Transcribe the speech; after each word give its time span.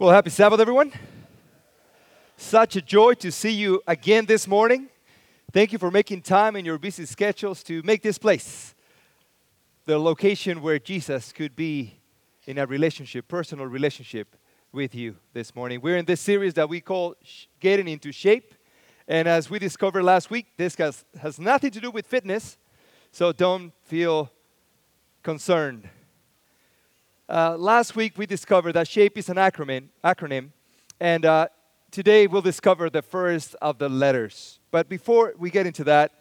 Well, 0.00 0.10
happy 0.10 0.30
Sabbath, 0.30 0.60
everyone. 0.60 0.92
Such 2.36 2.76
a 2.76 2.80
joy 2.80 3.14
to 3.14 3.32
see 3.32 3.50
you 3.50 3.82
again 3.84 4.26
this 4.26 4.46
morning. 4.46 4.90
Thank 5.52 5.72
you 5.72 5.78
for 5.80 5.90
making 5.90 6.22
time 6.22 6.54
in 6.54 6.64
your 6.64 6.78
busy 6.78 7.04
schedules 7.04 7.64
to 7.64 7.82
make 7.82 8.00
this 8.00 8.16
place 8.16 8.76
the 9.86 9.98
location 9.98 10.62
where 10.62 10.78
Jesus 10.78 11.32
could 11.32 11.56
be 11.56 11.98
in 12.46 12.58
a 12.58 12.66
relationship, 12.66 13.26
personal 13.26 13.66
relationship 13.66 14.36
with 14.70 14.94
you 14.94 15.16
this 15.32 15.56
morning. 15.56 15.80
We're 15.80 15.96
in 15.96 16.04
this 16.04 16.20
series 16.20 16.54
that 16.54 16.68
we 16.68 16.80
call 16.80 17.16
Getting 17.58 17.88
into 17.88 18.12
Shape. 18.12 18.54
And 19.08 19.26
as 19.26 19.50
we 19.50 19.58
discovered 19.58 20.04
last 20.04 20.30
week, 20.30 20.46
this 20.56 20.76
has, 20.76 21.04
has 21.20 21.40
nothing 21.40 21.72
to 21.72 21.80
do 21.80 21.90
with 21.90 22.06
fitness, 22.06 22.56
so 23.10 23.32
don't 23.32 23.72
feel 23.82 24.30
concerned 25.24 25.88
uh, 27.28 27.56
last 27.58 27.94
week 27.94 28.16
we 28.16 28.24
discovered 28.24 28.72
that 28.72 28.88
SHAPE 28.88 29.18
is 29.18 29.28
an 29.28 29.36
acronym, 29.36 29.88
acronym 30.02 30.50
and 30.98 31.26
uh, 31.26 31.48
today 31.90 32.26
we'll 32.26 32.40
discover 32.40 32.88
the 32.88 33.02
first 33.02 33.54
of 33.60 33.78
the 33.78 33.88
letters. 33.88 34.60
But 34.70 34.88
before 34.88 35.34
we 35.38 35.50
get 35.50 35.66
into 35.66 35.84
that, 35.84 36.12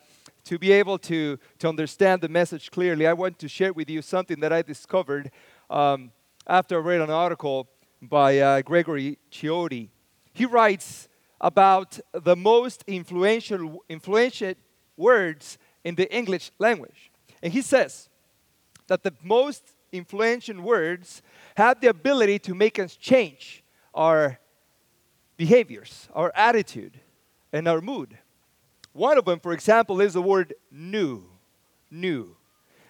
to 0.43 0.59
be 0.59 0.71
able 0.71 0.97
to, 0.99 1.37
to 1.59 1.69
understand 1.69 2.21
the 2.21 2.27
message 2.27 2.71
clearly, 2.71 3.07
I 3.07 3.13
want 3.13 3.39
to 3.39 3.47
share 3.47 3.71
with 3.71 3.89
you 3.89 4.01
something 4.01 4.39
that 4.41 4.51
I 4.51 4.61
discovered 4.61 5.31
um, 5.69 6.11
after 6.45 6.75
I 6.75 6.79
read 6.79 7.01
an 7.01 7.09
article 7.09 7.67
by 8.01 8.39
uh, 8.39 8.61
Gregory 8.61 9.17
Ciotti. 9.31 9.89
He 10.33 10.45
writes 10.45 11.07
about 11.39 11.99
the 12.11 12.35
most 12.35 12.83
influential, 12.85 13.83
influential 13.87 14.55
words 14.97 15.57
in 15.83 15.95
the 15.95 16.13
English 16.13 16.51
language. 16.59 17.11
And 17.41 17.53
he 17.53 17.61
says 17.61 18.09
that 18.87 19.03
the 19.03 19.13
most 19.23 19.73
influential 19.91 20.61
words 20.61 21.21
have 21.55 21.81
the 21.81 21.87
ability 21.87 22.39
to 22.39 22.55
make 22.55 22.79
us 22.79 22.95
change 22.95 23.63
our 23.93 24.39
behaviors, 25.37 26.09
our 26.13 26.31
attitude, 26.35 26.99
and 27.53 27.67
our 27.67 27.81
mood. 27.81 28.17
One 28.93 29.17
of 29.17 29.25
them, 29.25 29.39
for 29.39 29.53
example, 29.53 30.01
is 30.01 30.13
the 30.13 30.21
word 30.21 30.53
new. 30.71 31.23
New. 31.89 32.35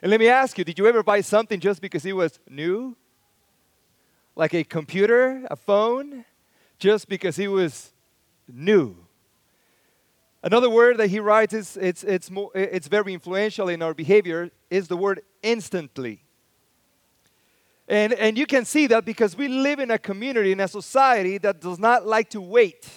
And 0.01 0.09
let 0.09 0.19
me 0.19 0.29
ask 0.29 0.57
you 0.57 0.63
did 0.63 0.79
you 0.79 0.87
ever 0.87 1.03
buy 1.03 1.21
something 1.21 1.59
just 1.59 1.81
because 1.81 2.05
it 2.05 2.13
was 2.13 2.39
new? 2.49 2.95
Like 4.35 4.53
a 4.53 4.63
computer, 4.63 5.45
a 5.49 5.55
phone, 5.55 6.25
just 6.79 7.09
because 7.09 7.39
it 7.39 7.47
was 7.47 7.91
new? 8.47 8.95
Another 10.43 10.69
word 10.69 10.97
that 10.97 11.07
he 11.07 11.19
writes 11.19 11.53
is 11.53 11.77
it's, 11.77 12.03
it's, 12.03 12.29
more, 12.29 12.51
it's 12.53 12.87
very 12.87 13.13
influential 13.13 13.69
in 13.69 13.81
our 13.81 13.93
behavior 13.93 14.51
is 14.69 14.87
the 14.87 14.95
word 14.95 15.21
instantly. 15.41 16.23
And, 17.87 18.13
and 18.13 18.37
you 18.37 18.45
can 18.45 18.65
see 18.65 18.87
that 18.87 19.05
because 19.05 19.37
we 19.37 19.47
live 19.47 19.79
in 19.79 19.91
a 19.91 19.97
community, 19.97 20.51
in 20.51 20.59
a 20.59 20.67
society 20.67 21.37
that 21.37 21.61
does 21.61 21.79
not 21.79 22.05
like 22.05 22.29
to 22.31 22.41
wait. 22.41 22.89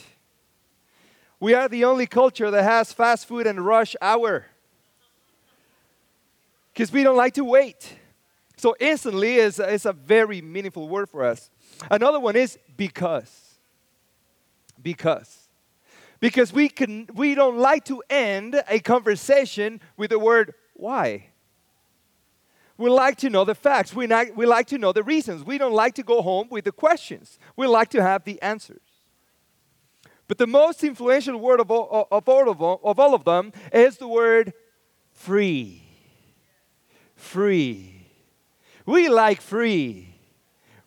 We 1.38 1.54
are 1.54 1.68
the 1.68 1.84
only 1.84 2.06
culture 2.06 2.50
that 2.50 2.64
has 2.64 2.92
fast 2.92 3.26
food 3.26 3.46
and 3.46 3.64
rush 3.64 3.94
hour. 4.02 4.46
Because 6.72 6.92
we 6.92 7.02
don't 7.02 7.16
like 7.16 7.34
to 7.34 7.44
wait. 7.44 7.94
So 8.56 8.76
instantly 8.78 9.36
is, 9.36 9.58
is 9.58 9.86
a 9.86 9.92
very 9.92 10.42
meaningful 10.42 10.88
word 10.88 11.08
for 11.08 11.24
us. 11.24 11.50
Another 11.90 12.20
one 12.20 12.36
is 12.36 12.58
because. 12.76 13.54
Because. 14.82 15.48
Because 16.18 16.52
we 16.52 16.68
can 16.68 17.08
we 17.14 17.34
don't 17.34 17.56
like 17.56 17.86
to 17.86 18.02
end 18.10 18.62
a 18.68 18.80
conversation 18.80 19.80
with 19.96 20.10
the 20.10 20.18
word 20.18 20.52
why. 20.74 21.29
We 22.80 22.88
like 22.88 23.18
to 23.18 23.28
know 23.28 23.44
the 23.44 23.54
facts. 23.54 23.94
We, 23.94 24.06
not, 24.06 24.34
we 24.34 24.46
like 24.46 24.66
to 24.68 24.78
know 24.78 24.90
the 24.92 25.02
reasons. 25.02 25.44
We 25.44 25.58
don't 25.58 25.74
like 25.74 25.94
to 25.96 26.02
go 26.02 26.22
home 26.22 26.48
with 26.50 26.64
the 26.64 26.72
questions. 26.72 27.38
We 27.54 27.66
like 27.66 27.90
to 27.90 28.02
have 28.02 28.24
the 28.24 28.40
answers. 28.40 28.80
But 30.26 30.38
the 30.38 30.46
most 30.46 30.82
influential 30.82 31.36
word 31.38 31.60
of 31.60 31.70
all 31.70 32.08
of, 32.10 32.26
all 32.26 32.48
of, 32.48 32.62
all, 32.62 32.80
of 32.82 32.98
all 32.98 33.14
of 33.14 33.24
them 33.24 33.52
is 33.70 33.98
the 33.98 34.08
word 34.08 34.54
free. 35.12 35.82
Free. 37.16 38.06
We 38.86 39.10
like 39.10 39.42
free. 39.42 40.14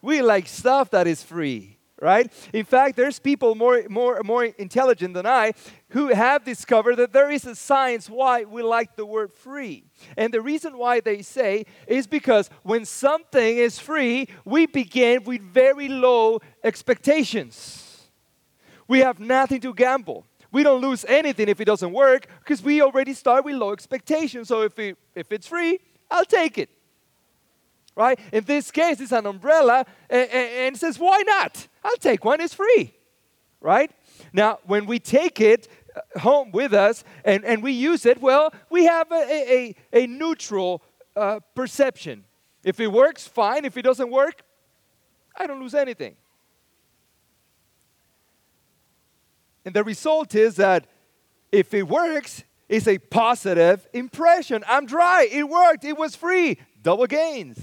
We 0.01 0.23
like 0.23 0.47
stuff 0.47 0.89
that 0.91 1.05
is 1.05 1.21
free 1.21 1.73
right? 2.03 2.29
In 2.51 2.65
fact, 2.65 2.97
there's 2.97 3.17
people 3.17 3.55
more, 3.55 3.83
more, 3.89 4.21
more 4.23 4.43
intelligent 4.43 5.13
than 5.13 5.25
I 5.25 5.53
who 5.93 6.07
have 6.07 6.43
discovered 6.43 6.95
that 6.95 7.13
there 7.13 7.29
is 7.29 7.45
a 7.45 7.55
science 7.55 8.09
why 8.09 8.43
we 8.43 8.63
like 8.63 8.95
the 8.95 9.05
word 9.05 9.31
free. 9.31 9.85
And 10.17 10.33
the 10.33 10.41
reason 10.41 10.77
why 10.77 10.99
they 10.99 11.21
say 11.21 11.65
is 11.87 12.07
because 12.07 12.49
when 12.63 12.83
something 12.83 13.57
is 13.57 13.79
free, 13.79 14.27
we 14.43 14.65
begin 14.65 15.23
with 15.23 15.41
very 15.41 15.87
low 15.87 16.39
expectations. 16.63 18.09
We 18.87 18.99
have 18.99 19.19
nothing 19.19 19.61
to 19.61 19.73
gamble. 19.73 20.25
We 20.51 20.63
don't 20.63 20.81
lose 20.81 21.05
anything 21.05 21.47
if 21.47 21.61
it 21.61 21.65
doesn't 21.65 21.93
work 21.93 22.27
because 22.39 22.61
we 22.63 22.81
already 22.81 23.13
start 23.13 23.45
with 23.45 23.55
low 23.55 23.71
expectations. 23.71 24.47
So 24.47 24.63
if, 24.63 24.77
it, 24.79 24.97
if 25.15 25.31
it's 25.31 25.47
free, 25.47 25.79
I'll 26.11 26.25
take 26.25 26.57
it 26.57 26.69
right? 27.95 28.19
In 28.31 28.43
this 28.45 28.71
case, 28.71 28.99
it's 28.99 29.11
an 29.11 29.27
umbrella, 29.27 29.85
and, 30.09 30.27
and, 30.31 30.77
says, 30.77 30.97
why 30.97 31.21
not? 31.27 31.67
I'll 31.83 31.95
take 31.97 32.25
one, 32.25 32.41
it's 32.41 32.55
free, 32.55 32.91
right? 33.61 33.91
Now, 34.33 34.57
when 34.65 34.87
we 34.87 34.97
take 34.97 35.39
it 35.39 35.67
home 36.19 36.51
with 36.51 36.73
us 36.73 37.03
and, 37.23 37.43
and 37.45 37.61
we 37.63 37.71
use 37.71 38.05
it, 38.05 38.21
well, 38.21 38.53
we 38.69 38.85
have 38.85 39.11
a, 39.11 39.75
a, 39.93 40.03
a 40.03 40.07
neutral 40.07 40.81
uh, 41.15 41.39
perception. 41.55 42.23
If 42.63 42.79
it 42.79 42.87
works, 42.87 43.27
fine. 43.27 43.65
If 43.65 43.77
it 43.77 43.81
doesn't 43.81 44.09
work, 44.09 44.41
I 45.37 45.47
don't 45.47 45.59
lose 45.59 45.75
anything. 45.75 46.15
And 49.65 49.73
the 49.73 49.83
result 49.83 50.35
is 50.35 50.55
that 50.57 50.87
if 51.51 51.73
it 51.73 51.87
works, 51.87 52.43
it's 52.67 52.87
a 52.87 52.97
positive 52.97 53.87
impression. 53.93 54.63
I'm 54.67 54.85
dry. 54.85 55.27
It 55.31 55.47
worked. 55.47 55.83
It 55.85 55.97
was 55.97 56.15
free. 56.15 56.57
Double 56.81 57.05
gains. 57.05 57.59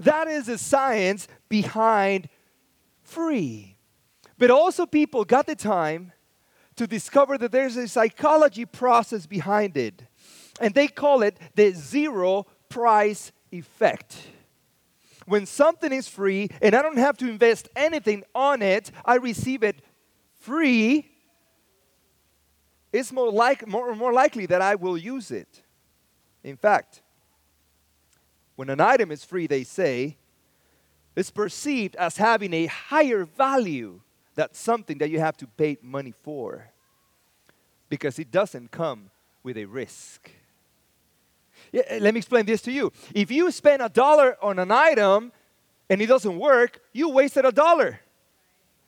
That 0.00 0.28
is 0.28 0.46
the 0.46 0.58
science 0.58 1.28
behind 1.48 2.28
free. 3.02 3.76
But 4.38 4.50
also, 4.50 4.84
people 4.84 5.24
got 5.24 5.46
the 5.46 5.54
time 5.54 6.12
to 6.76 6.86
discover 6.86 7.38
that 7.38 7.52
there's 7.52 7.76
a 7.76 7.88
psychology 7.88 8.64
process 8.64 9.26
behind 9.26 9.76
it. 9.76 10.02
And 10.60 10.74
they 10.74 10.88
call 10.88 11.22
it 11.22 11.38
the 11.54 11.72
zero 11.72 12.46
price 12.68 13.32
effect. 13.50 14.16
When 15.26 15.46
something 15.46 15.92
is 15.92 16.08
free 16.08 16.50
and 16.62 16.74
I 16.74 16.82
don't 16.82 16.98
have 16.98 17.16
to 17.18 17.28
invest 17.28 17.68
anything 17.74 18.24
on 18.34 18.62
it, 18.62 18.90
I 19.04 19.16
receive 19.16 19.62
it 19.62 19.82
free, 20.40 21.10
it's 22.92 23.12
more, 23.12 23.30
like, 23.30 23.66
more, 23.66 23.94
more 23.94 24.12
likely 24.12 24.46
that 24.46 24.62
I 24.62 24.76
will 24.76 24.96
use 24.96 25.30
it. 25.30 25.62
In 26.44 26.56
fact, 26.56 27.02
when 28.54 28.70
an 28.70 28.80
item 28.80 29.10
is 29.10 29.24
free, 29.24 29.46
they 29.46 29.64
say, 29.64 30.16
it's 31.16 31.30
perceived 31.30 31.96
as 31.96 32.16
having 32.16 32.54
a 32.54 32.66
higher 32.66 33.24
value 33.24 34.00
than 34.36 34.48
something 34.52 34.98
that 34.98 35.10
you 35.10 35.18
have 35.18 35.36
to 35.38 35.46
pay 35.46 35.78
money 35.82 36.12
for 36.22 36.70
because 37.88 38.18
it 38.18 38.30
doesn't 38.30 38.70
come 38.70 39.10
with 39.42 39.56
a 39.56 39.64
risk. 39.64 40.30
Yeah, 41.72 41.82
eh, 41.88 41.98
let 42.00 42.14
me 42.14 42.18
explain 42.18 42.46
this 42.46 42.62
to 42.62 42.72
you. 42.72 42.92
If 43.14 43.30
you 43.30 43.50
spend 43.50 43.82
a 43.82 43.88
dollar 43.88 44.36
on 44.42 44.58
an 44.58 44.70
item 44.70 45.32
and 45.88 46.00
it 46.00 46.06
doesn't 46.06 46.38
work, 46.38 46.80
you 46.92 47.08
wasted 47.08 47.44
a 47.44 47.52
dollar. 47.52 48.00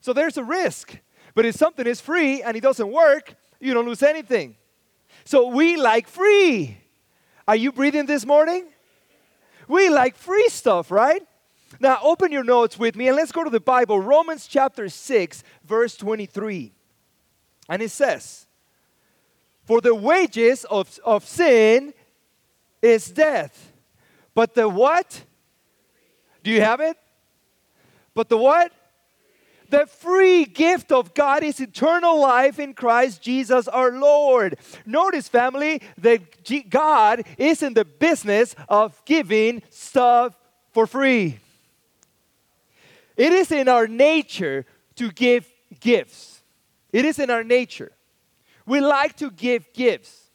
So 0.00 0.12
there's 0.12 0.36
a 0.36 0.44
risk. 0.44 0.96
But 1.34 1.44
if 1.44 1.54
something 1.54 1.86
is 1.86 2.00
free 2.00 2.42
and 2.42 2.56
it 2.56 2.60
doesn't 2.60 2.90
work, 2.90 3.34
you 3.60 3.74
don't 3.74 3.86
lose 3.86 4.02
anything. 4.02 4.56
So 5.24 5.48
we 5.48 5.76
like 5.76 6.08
free. 6.08 6.78
Are 7.46 7.56
you 7.56 7.72
breathing 7.72 8.06
this 8.06 8.26
morning? 8.26 8.66
We 9.68 9.90
like 9.90 10.16
free 10.16 10.48
stuff, 10.48 10.90
right? 10.90 11.26
Now, 11.80 11.98
open 12.02 12.32
your 12.32 12.44
notes 12.44 12.78
with 12.78 12.96
me 12.96 13.08
and 13.08 13.16
let's 13.16 13.32
go 13.32 13.44
to 13.44 13.50
the 13.50 13.60
Bible, 13.60 14.00
Romans 14.00 14.46
chapter 14.46 14.88
6, 14.88 15.44
verse 15.64 15.96
23. 15.96 16.72
And 17.68 17.82
it 17.82 17.90
says, 17.90 18.46
For 19.64 19.80
the 19.80 19.94
wages 19.94 20.64
of, 20.64 20.98
of 21.04 21.24
sin 21.24 21.92
is 22.80 23.10
death. 23.10 23.72
But 24.34 24.54
the 24.54 24.68
what? 24.68 25.22
Do 26.42 26.50
you 26.50 26.60
have 26.60 26.80
it? 26.80 26.96
But 28.14 28.28
the 28.28 28.38
what? 28.38 28.72
The 29.70 29.86
free 29.86 30.46
gift 30.46 30.90
of 30.90 31.12
God 31.12 31.42
is 31.42 31.60
eternal 31.60 32.18
life 32.18 32.58
in 32.58 32.72
Christ 32.72 33.20
Jesus 33.20 33.68
our 33.68 33.92
Lord. 33.92 34.58
Notice, 34.86 35.28
family, 35.28 35.82
that 35.98 36.70
God 36.70 37.24
is 37.36 37.62
in 37.62 37.74
the 37.74 37.84
business 37.84 38.56
of 38.68 39.04
giving 39.04 39.62
stuff 39.68 40.34
for 40.72 40.86
free. 40.86 41.38
It 43.18 43.32
is 43.32 43.50
in 43.50 43.68
our 43.68 43.88
nature 43.88 44.64
to 44.94 45.10
give 45.10 45.46
gifts. 45.80 46.42
It 46.92 47.04
is 47.04 47.18
in 47.18 47.28
our 47.28 47.44
nature. 47.44 47.92
We 48.64 48.80
like 48.80 49.16
to 49.16 49.30
give 49.30 49.70
gifts. 49.74 50.30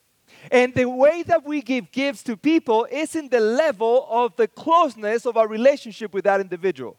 And 0.51 0.75
the 0.75 0.89
way 0.89 1.23
that 1.23 1.45
we 1.45 1.61
give 1.61 1.91
gifts 1.91 2.23
to 2.23 2.35
people 2.35 2.85
is 2.91 3.15
in 3.15 3.29
the 3.29 3.39
level 3.39 4.05
of 4.09 4.35
the 4.35 4.49
closeness 4.49 5.25
of 5.25 5.37
our 5.37 5.47
relationship 5.47 6.13
with 6.13 6.25
that 6.25 6.41
individual. 6.41 6.97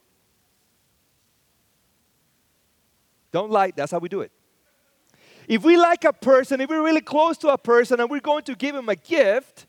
Don't 3.31 3.51
lie, 3.51 3.71
that's 3.75 3.91
how 3.91 3.99
we 3.99 4.09
do 4.09 4.21
it. 4.21 4.31
If 5.47 5.63
we 5.63 5.77
like 5.77 6.03
a 6.03 6.13
person, 6.13 6.61
if 6.61 6.69
we're 6.69 6.83
really 6.83 7.01
close 7.01 7.37
to 7.39 7.49
a 7.49 7.57
person 7.57 7.99
and 7.99 8.09
we're 8.09 8.21
going 8.21 8.43
to 8.45 8.55
give 8.55 8.75
him 8.75 8.89
a 8.89 8.95
gift, 8.95 9.67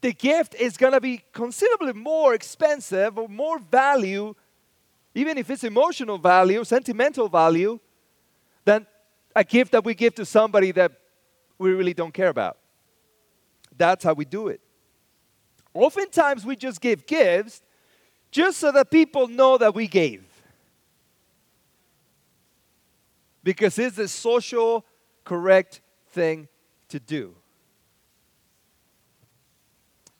the 0.00 0.12
gift 0.12 0.56
is 0.56 0.76
going 0.76 0.94
to 0.94 1.00
be 1.00 1.22
considerably 1.32 1.92
more 1.92 2.34
expensive 2.34 3.16
or 3.16 3.28
more 3.28 3.60
value, 3.60 4.34
even 5.14 5.38
if 5.38 5.48
it's 5.48 5.64
emotional 5.64 6.18
value, 6.18 6.64
sentimental 6.64 7.28
value, 7.28 7.78
than 8.64 8.86
a 9.34 9.44
gift 9.44 9.72
that 9.72 9.84
we 9.84 9.94
give 9.94 10.14
to 10.16 10.24
somebody 10.24 10.72
that 10.72 10.92
we 11.58 11.70
really 11.70 11.94
don't 11.94 12.12
care 12.12 12.28
about. 12.28 12.58
That's 13.76 14.04
how 14.04 14.14
we 14.14 14.24
do 14.24 14.48
it. 14.48 14.60
Oftentimes, 15.72 16.44
we 16.44 16.56
just 16.56 16.80
give 16.80 17.06
gifts 17.06 17.62
just 18.30 18.58
so 18.58 18.72
that 18.72 18.90
people 18.90 19.28
know 19.28 19.58
that 19.58 19.74
we 19.74 19.86
gave. 19.86 20.24
Because 23.42 23.78
it's 23.78 23.96
the 23.96 24.08
social 24.08 24.84
correct 25.24 25.80
thing 26.10 26.48
to 26.88 26.98
do. 26.98 27.34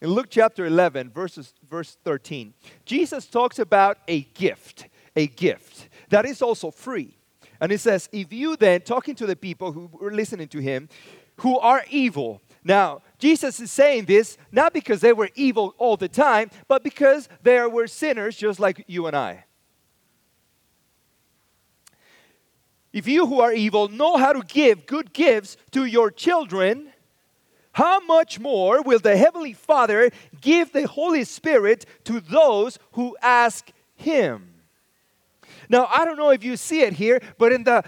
In 0.00 0.10
Luke 0.10 0.26
chapter 0.28 0.66
11, 0.66 1.10
verses, 1.10 1.54
verse 1.68 1.96
13, 2.04 2.54
Jesus 2.84 3.26
talks 3.26 3.58
about 3.58 3.98
a 4.06 4.22
gift, 4.22 4.88
a 5.16 5.26
gift 5.26 5.88
that 6.10 6.26
is 6.26 6.42
also 6.42 6.70
free. 6.70 7.16
And 7.60 7.70
he 7.70 7.78
says, 7.78 8.08
If 8.12 8.32
you 8.32 8.56
then, 8.56 8.82
talking 8.82 9.14
to 9.16 9.26
the 9.26 9.36
people 9.36 9.72
who 9.72 9.88
were 9.92 10.12
listening 10.12 10.48
to 10.48 10.58
him, 10.58 10.88
who 11.38 11.58
are 11.58 11.84
evil, 11.88 12.42
now, 12.64 13.02
Jesus 13.18 13.60
is 13.60 13.70
saying 13.70 14.06
this 14.06 14.38
not 14.50 14.72
because 14.72 15.02
they 15.02 15.12
were 15.12 15.28
evil 15.34 15.74
all 15.76 15.98
the 15.98 16.08
time, 16.08 16.50
but 16.66 16.82
because 16.82 17.28
they 17.42 17.60
were 17.66 17.86
sinners 17.86 18.36
just 18.36 18.58
like 18.58 18.84
you 18.88 19.06
and 19.06 19.14
I. 19.14 19.44
If 22.90 23.06
you 23.06 23.26
who 23.26 23.40
are 23.40 23.52
evil 23.52 23.88
know 23.88 24.16
how 24.16 24.32
to 24.32 24.42
give 24.42 24.86
good 24.86 25.12
gifts 25.12 25.58
to 25.72 25.84
your 25.84 26.10
children, 26.10 26.90
how 27.74 27.98
much 28.00 28.38
more 28.38 28.82
will 28.82 29.00
the 29.00 29.16
Heavenly 29.16 29.52
Father 29.52 30.10
give 30.40 30.72
the 30.72 30.86
Holy 30.86 31.24
Spirit 31.24 31.84
to 32.04 32.20
those 32.20 32.78
who 32.92 33.16
ask 33.20 33.70
Him? 33.96 34.54
Now, 35.68 35.88
I 35.90 36.04
don't 36.04 36.16
know 36.16 36.30
if 36.30 36.44
you 36.44 36.56
see 36.56 36.82
it 36.82 36.92
here, 36.92 37.20
but 37.36 37.52
in 37.52 37.64
the 37.64 37.82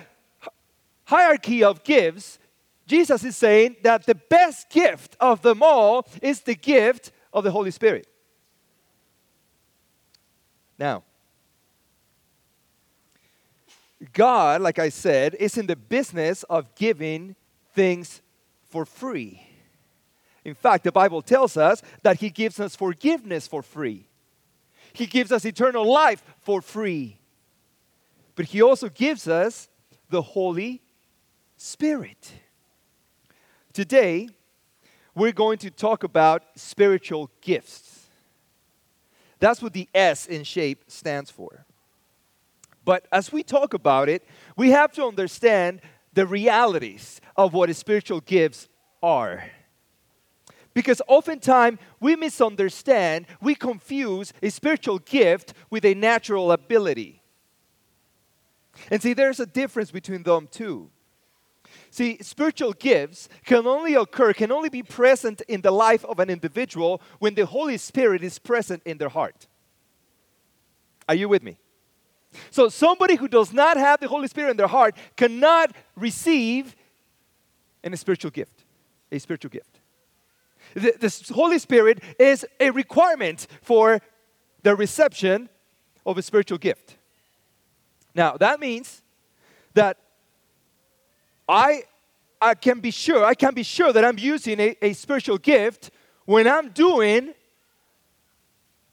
hierarchy 1.05 1.63
of 1.63 1.85
gifts, 1.85 2.41
Jesus 2.89 3.23
is 3.23 3.37
saying 3.37 3.77
that 3.85 4.07
the 4.07 4.17
best 4.17 4.71
gift 4.71 5.17
of 5.21 5.43
them 5.43 5.63
all 5.63 6.07
is 6.21 6.41
the 6.41 6.57
gift 6.57 7.13
of 7.33 7.45
the 7.45 7.53
Holy 7.53 7.71
Spirit. 7.71 8.09
Now, 10.81 11.05
God, 14.13 14.63
like 14.63 14.81
I 14.81 14.89
said, 14.89 15.37
is 15.37 15.57
in 15.57 15.67
the 15.67 15.77
business 15.77 16.43
of 16.45 16.75
giving 16.75 17.37
things 17.73 18.21
for 18.69 18.85
free. 18.85 19.46
In 20.47 20.55
fact, 20.55 20.85
the 20.85 20.93
Bible 20.93 21.23
tells 21.23 21.57
us 21.57 21.83
that 22.03 22.21
He 22.21 22.31
gives 22.31 22.61
us 22.61 22.77
forgiveness 22.77 23.49
for 23.49 23.63
free, 23.63 24.07
He 24.93 25.07
gives 25.07 25.33
us 25.33 25.45
eternal 25.45 25.85
life 25.85 26.23
for 26.39 26.63
free. 26.63 27.19
But 28.37 28.47
He 28.47 28.63
also 28.63 28.89
gives 28.89 29.27
us 29.27 29.69
the 30.09 30.23
Holy 30.23 30.83
Spirit. 31.57 32.33
Today, 33.73 34.29
we're 35.17 35.33
going 35.33 35.59
to 35.59 35.71
talk 35.71 36.05
about 36.05 36.45
spiritual 36.55 37.29
gifts. 37.41 38.07
That's 39.41 39.61
what 39.61 39.73
the 39.73 39.89
S 39.93 40.27
in 40.27 40.45
shape 40.45 40.85
stands 40.87 41.29
for. 41.29 41.67
But 42.85 43.09
as 43.11 43.33
we 43.33 43.43
talk 43.43 43.75
about 43.75 44.09
it, 44.09 44.25
we 44.57 44.71
have 44.71 44.93
to 44.93 45.07
understand 45.07 45.81
the 46.13 46.25
realities 46.25 47.21
of 47.37 47.53
what 47.53 47.75
spiritual 47.75 48.21
gifts 48.21 48.69
are. 49.03 49.43
Because 50.77 51.01
oftentimes 51.09 51.79
we 52.01 52.17
misunderstand, 52.17 53.25
we 53.41 53.55
confuse 53.55 54.35
a 54.43 54.51
spiritual 54.51 54.99
gift 54.99 55.55
with 55.71 55.87
a 55.87 55.95
natural 55.95 56.53
ability. 56.53 57.23
And 58.91 59.01
see, 59.01 59.15
there's 59.15 59.41
a 59.41 59.47
difference 59.47 59.91
between 59.91 60.23
them 60.23 60.47
two. 60.51 60.91
See, 61.91 62.19
spiritual 62.21 62.75
gifts 62.75 63.31
can 63.47 63.67
only 63.67 63.95
occur, 63.95 64.35
can 64.35 64.53
only 64.53 64.69
be 64.69 64.83
present 64.83 65.41
in 65.49 65.63
the 65.63 65.71
life 65.71 66.05
of 66.05 66.19
an 66.21 66.29
individual 66.29 67.01
when 67.21 67.35
the 67.35 67.47
Holy 67.47 67.79
Spirit 67.79 68.23
is 68.23 68.39
present 68.39 68.83
in 68.85 68.99
their 68.99 69.09
heart. 69.09 69.47
Are 71.09 71.15
you 71.15 71.31
with 71.31 71.43
me? 71.43 71.57
So, 72.51 72.69
somebody 72.69 73.17
who 73.17 73.29
does 73.29 73.51
not 73.51 73.79
have 73.79 73.99
the 73.99 74.09
Holy 74.09 74.29
Spirit 74.29 74.51
in 74.51 74.57
their 74.59 74.67
heart 74.67 74.95
cannot 75.17 75.75
receive 75.97 76.77
a 77.83 77.97
spiritual 77.97 78.31
gift, 78.31 78.67
a 79.11 79.19
spiritual 79.19 79.49
gift. 79.49 79.76
The, 80.77 80.93
the 81.01 81.33
Holy 81.35 81.59
Spirit 81.59 82.03
is 82.19 82.45
a 82.61 82.69
requirement 82.69 83.47
for 83.63 83.99
the 84.63 84.77
reception 84.77 85.49
of 86.05 86.19
a 86.19 86.23
spiritual 86.23 86.59
gift. 86.59 86.99
Now, 88.15 88.37
that 88.37 88.61
means 88.61 89.01
that 89.73 89.97
I, 91.49 91.85
I 92.43 92.55
can 92.55 92.81
be 92.81 92.91
sure, 92.91 93.25
I 93.25 93.33
can 93.33 93.55
be 93.55 93.63
sure 93.63 93.91
that 93.91 94.05
I'm 94.05 94.19
using 94.19 94.61
a, 94.61 94.77
a 94.83 94.93
spiritual 94.93 95.39
gift 95.39 95.91
when 96.27 96.47
I'm 96.47 96.69
doing 96.69 97.33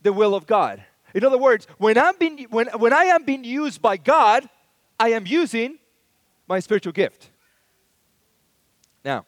the 0.03 0.13
will 0.13 0.36
of 0.36 0.47
God. 0.47 0.81
In 1.13 1.25
other 1.25 1.38
words, 1.38 1.68
when, 1.79 1.97
I'm 1.97 2.15
being, 2.18 2.47
when, 2.50 2.68
when 2.77 2.94
I 2.94 3.06
am 3.06 3.25
being 3.25 3.44
used 3.44 3.81
by 3.81 3.97
God, 3.97 4.47
I 4.97 5.09
am 5.09 5.27
using 5.27 5.79
my 6.47 6.62
spiritual 6.62 6.94
gift. 6.94 7.29
Now, 9.03 9.25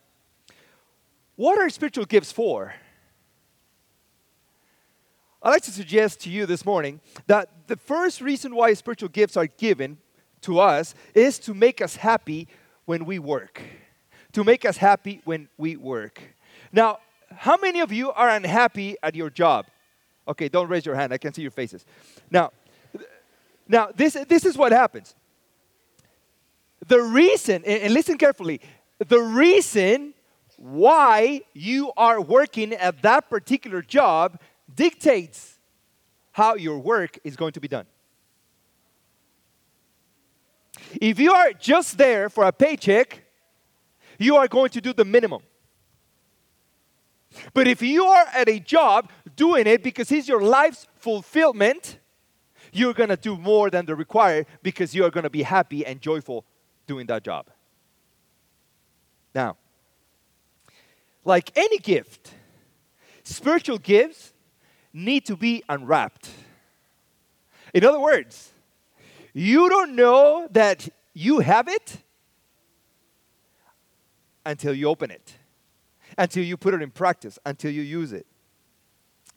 what 1.35 1.59
are 1.59 1.69
spiritual 1.69 2.05
gifts 2.05 2.31
for? 2.31 2.73
I'd 5.45 5.51
like 5.51 5.63
to 5.63 5.71
suggest 5.71 6.21
to 6.21 6.31
you 6.31 6.47
this 6.47 6.65
morning 6.65 7.01
that 7.27 7.67
the 7.67 7.75
first 7.75 8.19
reason 8.19 8.55
why 8.55 8.73
spiritual 8.73 9.09
gifts 9.09 9.37
are 9.37 9.45
given 9.45 9.99
to 10.41 10.59
us 10.59 10.95
is 11.13 11.37
to 11.39 11.53
make 11.53 11.81
us 11.81 11.97
happy 11.97 12.47
when 12.85 13.05
we 13.05 13.19
work. 13.19 13.61
To 14.33 14.43
make 14.43 14.65
us 14.65 14.77
happy 14.77 15.21
when 15.23 15.47
we 15.55 15.75
work. 15.75 16.19
Now, 16.71 16.97
how 17.31 17.57
many 17.57 17.79
of 17.79 17.91
you 17.91 18.11
are 18.11 18.29
unhappy 18.29 18.95
at 19.03 19.13
your 19.13 19.29
job? 19.29 19.67
Okay, 20.27 20.49
don't 20.49 20.67
raise 20.67 20.83
your 20.83 20.95
hand. 20.95 21.13
I 21.13 21.19
can 21.19 21.31
see 21.31 21.43
your 21.43 21.51
faces. 21.51 21.85
Now, 22.31 22.51
now 23.67 23.89
this, 23.95 24.17
this 24.27 24.45
is 24.45 24.57
what 24.57 24.71
happens. 24.71 25.13
The 26.87 27.01
reason, 27.01 27.63
and 27.65 27.93
listen 27.93 28.17
carefully, 28.17 28.61
the 28.97 29.19
reason 29.19 30.14
why 30.65 31.41
you 31.53 31.91
are 31.95 32.19
working 32.19 32.73
at 32.73 33.03
that 33.03 33.29
particular 33.29 33.83
job 33.83 34.39
dictates 34.73 35.59
how 36.31 36.55
your 36.55 36.79
work 36.79 37.19
is 37.23 37.35
going 37.35 37.51
to 37.51 37.59
be 37.59 37.67
done. 37.67 37.85
If 40.99 41.19
you 41.19 41.33
are 41.33 41.53
just 41.53 41.99
there 41.99 42.29
for 42.29 42.45
a 42.45 42.51
paycheck, 42.51 43.21
you 44.17 44.37
are 44.37 44.47
going 44.47 44.69
to 44.69 44.81
do 44.81 44.91
the 44.91 45.05
minimum. 45.05 45.43
But 47.53 47.67
if 47.67 47.83
you 47.83 48.05
are 48.05 48.25
at 48.33 48.49
a 48.49 48.59
job 48.59 49.11
doing 49.35 49.67
it 49.67 49.83
because 49.83 50.11
it's 50.11 50.27
your 50.27 50.41
life's 50.41 50.87
fulfillment, 50.95 51.99
you're 52.73 52.95
going 52.95 53.09
to 53.09 53.17
do 53.17 53.37
more 53.37 53.69
than 53.69 53.85
the 53.85 53.95
required 53.95 54.47
because 54.63 54.95
you 54.95 55.05
are 55.05 55.11
going 55.11 55.25
to 55.25 55.29
be 55.29 55.43
happy 55.43 55.85
and 55.85 56.01
joyful 56.01 56.43
doing 56.87 57.05
that 57.05 57.23
job. 57.23 57.51
Now, 59.35 59.57
like 61.25 61.51
any 61.57 61.79
gift, 61.79 62.31
spiritual 63.23 63.79
gifts 63.79 64.31
need 64.93 65.25
to 65.25 65.35
be 65.35 65.63
unwrapped. 65.67 66.29
In 67.73 67.83
other 67.83 67.99
words, 67.99 68.51
you 69.33 69.67
don't 69.67 69.95
know 69.95 70.47
that 70.51 70.87
you 71.13 71.39
have 71.39 71.67
it 71.67 71.97
until 74.45 74.73
you 74.73 74.87
open 74.87 75.11
it, 75.11 75.33
until 76.17 76.43
you 76.43 76.55
put 76.55 76.73
it 76.73 76.81
in 76.81 76.91
practice, 76.91 77.37
until 77.45 77.71
you 77.71 77.81
use 77.81 78.13
it. 78.13 78.25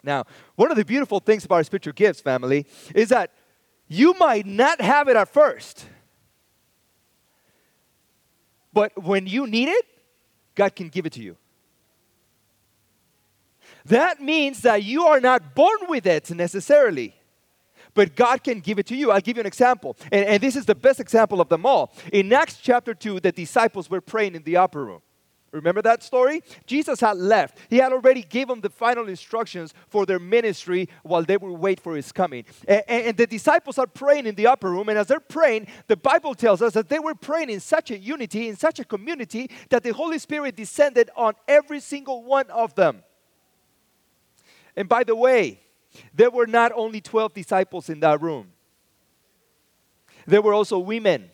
Now, 0.04 0.24
one 0.54 0.70
of 0.70 0.76
the 0.76 0.84
beautiful 0.84 1.18
things 1.18 1.44
about 1.44 1.66
spiritual 1.66 1.94
gifts, 1.94 2.20
family, 2.20 2.66
is 2.94 3.08
that 3.08 3.32
you 3.88 4.14
might 4.20 4.46
not 4.46 4.80
have 4.80 5.08
it 5.08 5.16
at 5.16 5.28
first. 5.28 5.86
But 8.72 9.02
when 9.02 9.26
you 9.26 9.46
need 9.46 9.68
it, 9.68 9.84
God 10.54 10.76
can 10.76 10.88
give 10.88 11.06
it 11.06 11.12
to 11.14 11.22
you. 11.22 11.36
That 13.88 14.20
means 14.20 14.62
that 14.62 14.82
you 14.82 15.04
are 15.04 15.20
not 15.20 15.54
born 15.54 15.78
with 15.88 16.06
it 16.06 16.30
necessarily 16.30 17.14
but 17.94 18.14
God 18.14 18.44
can 18.44 18.60
give 18.60 18.78
it 18.78 18.86
to 18.86 18.96
you. 18.96 19.10
I'll 19.10 19.20
give 19.20 19.36
you 19.36 19.40
an 19.40 19.46
example. 19.46 19.96
And, 20.12 20.24
and, 20.24 20.40
this 20.40 20.54
is 20.54 20.66
the 20.66 20.74
best 20.76 21.00
example 21.00 21.40
of 21.40 21.48
them 21.48 21.66
all. 21.66 21.92
In 22.12 22.32
Acts 22.32 22.58
chapter 22.62 22.94
2, 22.94 23.18
the 23.18 23.32
disciples 23.32 23.90
were 23.90 24.00
praying 24.00 24.36
in 24.36 24.44
the 24.44 24.56
upper 24.56 24.84
room. 24.84 25.02
Remember 25.50 25.80
that 25.82 26.02
story? 26.02 26.42
Jesus 26.66 27.00
had 27.00 27.16
left. 27.16 27.58
He 27.70 27.78
had 27.78 27.92
already 27.92 28.22
given 28.22 28.60
the 28.60 28.68
final 28.68 29.08
instructions 29.08 29.74
for 29.88 30.06
their 30.06 30.18
ministry 30.18 30.88
while 31.02 31.24
they 31.24 31.38
would 31.38 31.58
wait 31.58 31.80
for 31.80 31.96
his 31.96 32.12
coming. 32.12 32.44
And, 32.68 32.84
and, 32.86 33.16
the 33.16 33.26
disciples 33.26 33.78
are 33.78 33.86
praying 33.88 34.26
in 34.26 34.36
the 34.36 34.46
upper 34.46 34.70
room. 34.70 34.88
And 34.90 34.98
as 34.98 35.08
they're 35.08 35.18
praying, 35.18 35.66
the 35.86 35.96
Bible 35.96 36.34
tells 36.34 36.62
us 36.62 36.74
that 36.74 36.88
they 36.88 37.00
were 37.00 37.16
praying 37.16 37.50
in 37.50 37.58
such 37.58 37.90
a 37.90 37.98
unity, 37.98 38.48
in 38.48 38.56
such 38.56 38.78
a 38.78 38.84
community, 38.84 39.50
that 39.70 39.82
the 39.82 39.92
Holy 39.92 40.18
Spirit 40.18 40.54
descended 40.54 41.10
on 41.16 41.32
every 41.48 41.80
single 41.80 42.22
one 42.22 42.48
of 42.50 42.74
them. 42.74 43.02
And 44.78 44.88
by 44.88 45.02
the 45.02 45.16
way, 45.16 45.60
there 46.14 46.30
were 46.30 46.46
not 46.46 46.70
only 46.74 47.00
12 47.00 47.34
disciples 47.34 47.88
in 47.90 48.00
that 48.00 48.22
room, 48.22 48.52
there 50.26 50.40
were 50.40 50.54
also 50.54 50.78
women 50.78 51.30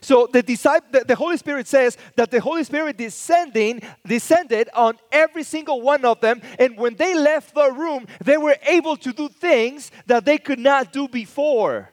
so 0.00 0.28
the, 0.30 0.42
disciple, 0.42 1.00
the, 1.06 1.14
Holy 1.14 1.36
Spirit 1.36 1.68
says 1.68 1.96
that 2.16 2.30
the 2.30 2.40
Holy 2.40 2.64
Spirit 2.64 2.96
descending 2.96 3.82
descended 4.04 4.68
on 4.74 4.98
every 5.12 5.44
single 5.44 5.80
one 5.80 6.04
of 6.04 6.20
them, 6.20 6.42
and 6.58 6.76
when 6.76 6.96
they 6.96 7.14
left 7.14 7.54
the 7.54 7.70
room, 7.70 8.06
they 8.24 8.36
were 8.36 8.56
able 8.66 8.96
to 8.96 9.12
do 9.12 9.28
things 9.28 9.92
that 10.06 10.24
they 10.24 10.38
could 10.38 10.58
not 10.58 10.92
do 10.92 11.06
before, 11.06 11.88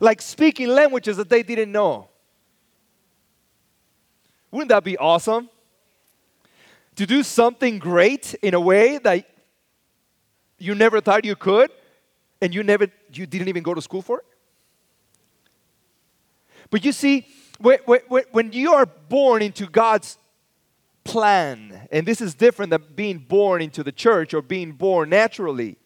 like 0.00 0.20
speaking 0.20 0.68
languages 0.68 1.16
that 1.16 1.30
they 1.30 1.42
didn't 1.42 1.72
know. 1.72 2.08
Wouldn't 4.50 4.68
that 4.68 4.84
be 4.84 4.98
awesome? 4.98 5.48
To 6.96 7.06
do 7.06 7.22
something 7.22 7.78
great 7.78 8.34
in 8.34 8.54
a 8.54 8.60
way 8.60 8.98
that 8.98 9.26
you 10.58 10.74
never 10.74 11.00
thought 11.00 11.24
you 11.24 11.36
could, 11.36 11.70
and 12.40 12.54
you 12.54 12.62
never 12.62 12.88
you 13.12 13.26
didn't 13.26 13.48
even 13.48 13.62
go 13.62 13.74
to 13.74 13.82
school 13.82 14.02
for 14.02 14.18
it. 14.18 14.26
But 16.70 16.84
you 16.84 16.92
see, 16.92 17.26
when, 17.58 17.78
when, 17.84 18.24
when 18.32 18.52
you 18.52 18.72
are 18.74 18.86
born 18.86 19.42
into 19.42 19.66
God's 19.66 20.18
plan, 21.04 21.86
and 21.92 22.06
this 22.06 22.20
is 22.20 22.34
different 22.34 22.70
than 22.70 22.82
being 22.94 23.18
born 23.18 23.62
into 23.62 23.82
the 23.82 23.92
church 23.92 24.34
or 24.34 24.42
being 24.42 24.72
born 24.72 25.10
naturally. 25.10 25.76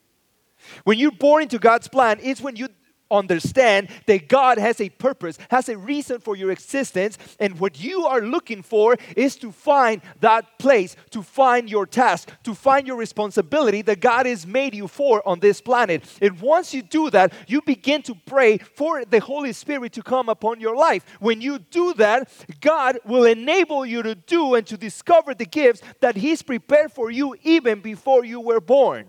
When 0.85 0.99
you're 0.99 1.11
born 1.11 1.43
into 1.43 1.59
God's 1.59 1.89
plan, 1.89 2.19
it's 2.23 2.41
when 2.41 2.57
you 2.57 2.69
understand 3.11 3.89
that 4.07 4.29
God 4.29 4.59
has 4.59 4.81
a 4.81 4.89
purpose, 4.89 5.39
has 5.51 5.69
a 5.69 5.77
reason 5.77 6.21
for 6.21 6.37
your 6.37 6.51
existence, 6.51 7.19
and 7.41 7.59
what 7.59 7.83
you 7.83 8.07
are 8.07 8.21
looking 8.21 8.63
for 8.63 8.97
is 9.17 9.37
to 9.37 9.53
find 9.53 10.03
that 10.21 10.59
place, 10.59 10.97
to 11.11 11.23
find 11.23 11.71
your 11.71 11.87
task, 11.87 12.31
to 12.45 12.55
find 12.55 12.87
your 12.87 12.97
responsibility 12.97 13.83
that 13.83 14.01
God 14.01 14.27
has 14.27 14.47
made 14.47 14.75
you 14.75 14.89
for 14.89 15.27
on 15.27 15.41
this 15.41 15.61
planet. 15.61 16.05
And 16.21 16.41
once 16.41 16.75
you 16.75 16.83
do 16.83 17.11
that, 17.11 17.33
you 17.47 17.63
begin 17.63 18.03
to 18.03 18.15
pray 18.15 18.59
for 18.59 19.05
the 19.05 19.21
Holy 19.21 19.53
Spirit 19.53 19.93
to 19.95 20.03
come 20.03 20.29
upon 20.29 20.61
your 20.61 20.77
life. 20.77 21.05
When 21.21 21.41
you 21.41 21.59
do 21.59 21.95
that, 21.95 22.31
God 22.61 22.99
will 23.05 23.25
enable 23.25 23.85
you 23.85 24.03
to 24.03 24.15
do 24.15 24.55
and 24.55 24.67
to 24.67 24.77
discover 24.77 25.35
the 25.35 25.47
gifts 25.47 25.83
that 26.01 26.17
He's 26.17 26.43
prepared 26.43 26.93
for 26.93 27.11
you 27.11 27.37
even 27.43 27.81
before 27.81 28.25
you 28.25 28.41
were 28.41 28.61
born. 28.61 29.07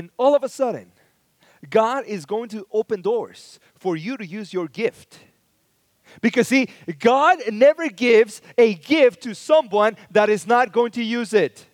And 0.00 0.08
all 0.16 0.34
of 0.34 0.42
a 0.42 0.48
sudden, 0.48 0.92
God 1.68 2.06
is 2.06 2.24
going 2.24 2.48
to 2.48 2.66
open 2.72 3.02
doors 3.02 3.60
for 3.74 3.98
you 3.98 4.16
to 4.16 4.24
use 4.24 4.50
your 4.50 4.66
gift. 4.66 5.18
Because, 6.22 6.48
see, 6.48 6.70
God 6.98 7.40
never 7.52 7.86
gives 7.90 8.40
a 8.56 8.72
gift 8.72 9.22
to 9.24 9.34
someone 9.34 9.98
that 10.10 10.30
is 10.30 10.46
not 10.46 10.72
going 10.72 10.92
to 10.92 11.02
use 11.02 11.34
it. 11.34 11.66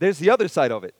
There's 0.00 0.18
the 0.18 0.30
other 0.30 0.48
side 0.48 0.72
of 0.72 0.82
it. 0.82 0.96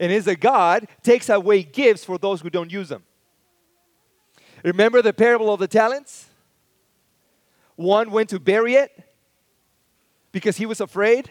And 0.00 0.10
is 0.10 0.24
that 0.24 0.40
God 0.40 0.88
takes 1.04 1.28
away 1.28 1.62
gifts 1.62 2.04
for 2.04 2.18
those 2.18 2.40
who 2.40 2.50
don't 2.50 2.72
use 2.72 2.88
them. 2.88 3.04
Remember 4.64 5.00
the 5.00 5.12
parable 5.12 5.54
of 5.54 5.60
the 5.60 5.68
talents? 5.68 6.26
One 7.76 8.10
went 8.10 8.30
to 8.30 8.40
bury 8.40 8.74
it 8.74 8.90
because 10.32 10.56
he 10.56 10.66
was 10.66 10.80
afraid. 10.80 11.30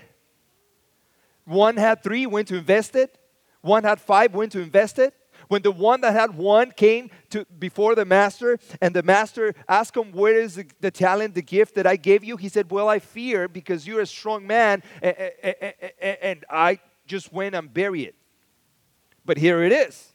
One 1.47 1.77
had 1.77 2.03
three, 2.03 2.25
went 2.25 2.49
to 2.49 2.57
invest 2.57 2.93
it. 2.97 3.17
One 3.61 3.85
had 3.85 4.01
five, 4.01 4.35
went 4.35 4.51
to 4.51 4.59
invest 4.59 4.99
it. 4.99 5.13
When 5.47 5.61
the 5.61 5.71
one 5.71 6.01
that 6.01 6.11
had 6.11 6.35
one 6.35 6.71
came 6.71 7.09
to 7.29 7.45
before 7.57 7.95
the 7.95 8.03
master, 8.03 8.59
and 8.81 8.93
the 8.93 9.01
master 9.01 9.55
asked 9.69 9.95
him, 9.95 10.11
Where 10.11 10.37
is 10.37 10.55
the, 10.55 10.65
the 10.81 10.91
talent, 10.91 11.35
the 11.35 11.41
gift 11.41 11.75
that 11.75 11.87
I 11.87 11.95
gave 11.95 12.25
you? 12.25 12.35
He 12.35 12.49
said, 12.49 12.69
Well, 12.69 12.89
I 12.89 12.99
fear 12.99 13.47
because 13.47 13.87
you're 13.87 14.01
a 14.01 14.05
strong 14.05 14.45
man, 14.45 14.83
and, 15.01 15.15
and, 15.41 16.17
and 16.21 16.45
I 16.49 16.79
just 17.05 17.31
went 17.31 17.55
and 17.55 17.73
buried 17.73 18.09
it. 18.09 18.15
But 19.25 19.37
here 19.37 19.63
it 19.63 19.71
is. 19.71 20.11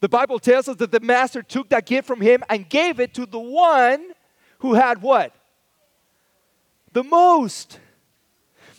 The 0.00 0.08
Bible 0.08 0.38
tells 0.38 0.66
us 0.66 0.76
that 0.76 0.92
the 0.92 1.00
master 1.00 1.42
took 1.42 1.68
that 1.68 1.84
gift 1.84 2.06
from 2.06 2.22
him 2.22 2.42
and 2.48 2.66
gave 2.66 3.00
it 3.00 3.12
to 3.14 3.26
the 3.26 3.38
one 3.38 4.12
who 4.60 4.72
had 4.72 5.02
what? 5.02 5.34
The 6.94 7.04
most 7.04 7.80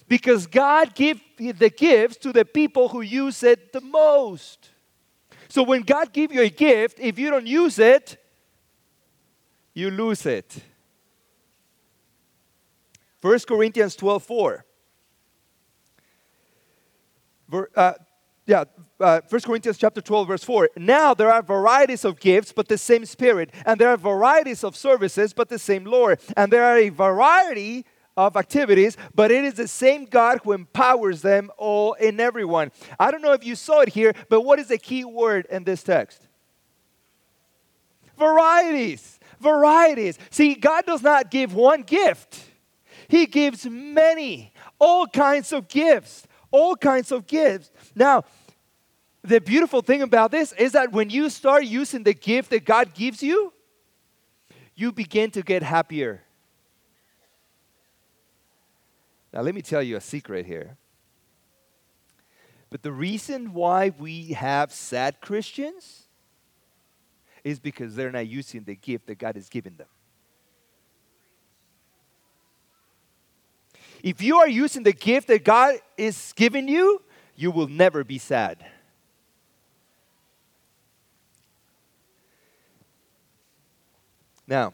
because 0.08 0.48
God 0.48 0.94
gives 0.94 1.22
the 1.38 1.70
gifts 1.70 2.18
to 2.18 2.32
the 2.32 2.46
people 2.46 2.90
who 2.90 3.02
use 3.02 3.44
it 3.44 3.74
the 3.74 3.82
most. 3.82 4.70
So 5.48 5.64
when 5.64 5.82
God 5.82 6.14
gives 6.14 6.34
you 6.34 6.42
a 6.42 6.50
gift, 6.50 7.00
if 7.00 7.18
you 7.18 7.30
don't 7.30 7.48
use 7.48 7.80
it, 7.80 8.18
you 9.74 9.90
lose 9.90 10.26
it. 10.26 10.56
1 13.22 13.40
Corinthians 13.48 13.96
12 13.96 14.24
4. 14.24 14.66
Uh, 17.76 17.94
yeah, 18.46 18.64
uh, 19.00 19.22
1 19.28 19.42
Corinthians 19.42 19.78
chapter 19.78 20.02
12, 20.02 20.28
verse 20.28 20.44
4. 20.44 20.70
Now 20.78 21.14
there 21.14 21.32
are 21.32 21.42
varieties 21.42 22.06
of 22.06 22.20
gifts, 22.20 22.52
but 22.52 22.68
the 22.68 22.78
same 22.78 23.06
Spirit. 23.06 23.52
And 23.66 23.80
there 23.80 23.90
are 23.90 23.98
varieties 23.98 24.64
of 24.64 24.76
services, 24.76 25.34
but 25.34 25.50
the 25.50 25.60
same 25.60 25.86
Lord. 25.86 26.20
And 26.38 26.52
there 26.52 26.64
are 26.64 26.78
a 26.78 26.90
variety 26.90 27.86
of 28.18 28.38
activities, 28.38 28.98
but 29.14 29.32
it 29.32 29.44
is 29.44 29.56
the 29.56 29.68
same 29.68 30.06
God 30.06 30.40
who 30.44 30.54
empowers 30.54 31.22
them 31.22 31.52
all 31.58 31.94
in 31.94 32.20
everyone. 32.20 32.72
I 33.00 33.12
don't 33.12 33.22
know 33.22 33.34
if 33.34 33.46
you 33.46 33.56
saw 33.56 33.82
it 33.82 33.90
here, 33.90 34.14
but 34.30 34.42
what 34.42 34.60
is 34.60 34.68
the 34.68 34.78
key 34.78 35.04
word 35.04 35.48
in 35.50 35.64
this 35.64 35.84
text? 35.84 36.28
Varieties. 38.18 39.20
Varieties. 39.40 40.18
See, 40.30 40.56
God 40.56 40.86
does 40.86 41.02
not 41.02 41.30
give 41.30 41.54
one 41.54 41.82
gift, 41.82 42.40
He 43.08 43.26
gives 43.26 43.66
many, 43.66 44.54
all 44.80 45.08
kinds 45.08 45.52
of 45.52 45.68
gifts, 45.68 46.26
all 46.52 46.76
kinds 46.76 47.12
of 47.12 47.28
gifts. 47.28 47.72
Now, 47.96 48.24
the 49.24 49.42
beautiful 49.42 49.82
thing 49.82 50.04
about 50.04 50.32
this 50.32 50.54
is 50.54 50.74
that 50.74 50.92
when 50.92 51.10
you 51.10 51.30
start 51.30 51.66
using 51.66 52.04
the 52.04 52.14
gift 52.14 52.52
that 52.52 52.64
God 52.64 52.94
gives 52.94 53.24
you, 53.24 53.52
you 54.76 54.92
begin 54.92 55.32
to 55.32 55.42
get 55.42 55.64
happier 55.64 56.25
Now, 59.36 59.42
let 59.42 59.54
me 59.54 59.62
tell 59.62 59.84
you 59.84 59.98
a 59.98 60.02
secret 60.02 60.46
here. 60.46 60.78
But 62.70 62.84
the 62.84 62.92
reason 62.94 63.54
why 63.54 63.92
we 64.00 64.30
have 64.30 64.72
sad 64.72 65.20
Christians 65.20 66.04
is 67.44 67.60
because 67.60 67.96
they're 67.96 68.14
not 68.14 68.28
using 68.28 68.64
the 68.64 68.76
gift 68.76 69.08
that 69.08 69.20
God 69.20 69.36
has 69.36 69.50
given 69.50 69.76
them. 69.76 69.88
If 74.02 74.22
you 74.22 74.38
are 74.38 74.48
using 74.48 74.84
the 74.84 74.94
gift 74.94 75.28
that 75.28 75.44
God 75.44 75.76
is 75.98 76.32
giving 76.38 76.70
you, 76.70 77.02
you 77.36 77.52
will 77.52 77.68
never 77.68 78.06
be 78.06 78.18
sad. 78.18 78.66
Now, 84.48 84.74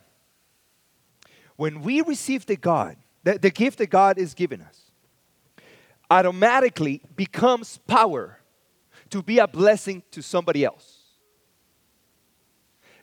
when 1.55 1.81
we 1.81 2.01
receive 2.01 2.45
the 2.45 2.57
God, 2.57 2.97
the, 3.23 3.37
the 3.37 3.49
gift 3.49 3.77
that 3.79 3.87
God 3.89 4.17
is 4.17 4.33
giving 4.33 4.61
us 4.61 4.91
automatically 6.09 7.01
becomes 7.15 7.77
power 7.87 8.37
to 9.09 9.23
be 9.23 9.39
a 9.39 9.47
blessing 9.47 10.03
to 10.11 10.21
somebody 10.21 10.65
else. 10.65 10.97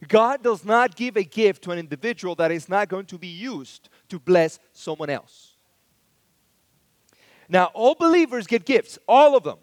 God 0.06 0.42
does 0.42 0.64
not 0.64 0.94
give 0.94 1.16
a 1.16 1.24
gift 1.24 1.64
to 1.64 1.70
an 1.70 1.78
individual 1.78 2.34
that 2.36 2.52
is 2.52 2.68
not 2.68 2.88
going 2.88 3.06
to 3.06 3.18
be 3.18 3.28
used 3.28 3.88
to 4.08 4.18
bless 4.18 4.58
someone 4.72 5.10
else. 5.10 5.54
Now, 7.48 7.66
all 7.74 7.94
believers 7.94 8.46
get 8.46 8.64
gifts, 8.64 8.98
all 9.08 9.36
of 9.36 9.42
them, 9.42 9.58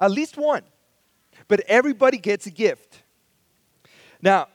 at 0.00 0.10
least 0.10 0.36
one, 0.36 0.62
but 1.46 1.60
everybody 1.68 2.18
gets 2.18 2.46
a 2.46 2.50
gift. 2.50 3.02
Now, 4.20 4.48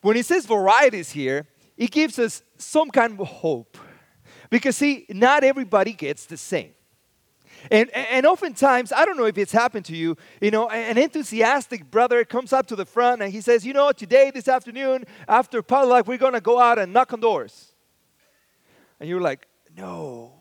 when 0.00 0.16
he 0.16 0.22
says 0.22 0.46
varieties 0.46 1.10
here, 1.10 1.46
it 1.76 1.90
gives 1.90 2.18
us 2.18 2.42
some 2.56 2.88
kind 2.90 3.20
of 3.20 3.26
hope 3.26 3.76
because, 4.50 4.76
see, 4.76 5.06
not 5.08 5.44
everybody 5.44 5.92
gets 5.92 6.26
the 6.26 6.36
same. 6.36 6.72
And, 7.70 7.90
and 7.94 8.24
oftentimes, 8.24 8.92
I 8.92 9.04
don't 9.04 9.16
know 9.16 9.26
if 9.26 9.36
it's 9.36 9.52
happened 9.52 9.84
to 9.86 9.96
you, 9.96 10.16
you 10.40 10.50
know, 10.50 10.68
an 10.68 10.96
enthusiastic 10.96 11.90
brother 11.90 12.24
comes 12.24 12.52
up 12.52 12.66
to 12.68 12.76
the 12.76 12.86
front 12.86 13.22
and 13.22 13.32
he 13.32 13.40
says, 13.40 13.66
You 13.66 13.72
know, 13.72 13.92
today, 13.92 14.30
this 14.30 14.48
afternoon, 14.48 15.04
after 15.28 15.62
potluck, 15.62 16.06
we're 16.06 16.18
going 16.18 16.32
to 16.32 16.40
go 16.40 16.58
out 16.58 16.78
and 16.78 16.92
knock 16.92 17.12
on 17.12 17.20
doors. 17.20 17.72
And 18.98 19.08
you're 19.08 19.20
like, 19.20 19.46
No. 19.76 20.32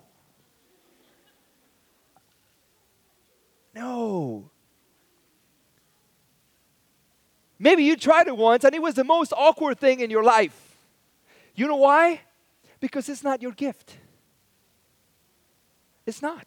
No. 3.75 4.49
Maybe 7.57 7.83
you 7.83 7.97
tried 7.97 8.27
it 8.27 8.37
once 8.37 8.63
and 8.63 8.73
it 8.73 8.81
was 8.81 8.95
the 8.95 9.03
most 9.03 9.33
awkward 9.35 9.77
thing 9.79 9.99
in 9.99 10.09
your 10.09 10.23
life. 10.23 10.77
You 11.55 11.67
know 11.67 11.75
why? 11.75 12.21
Because 12.79 13.09
it's 13.09 13.23
not 13.23 13.41
your 13.41 13.51
gift. 13.51 13.97
It's 16.05 16.21
not. 16.21 16.45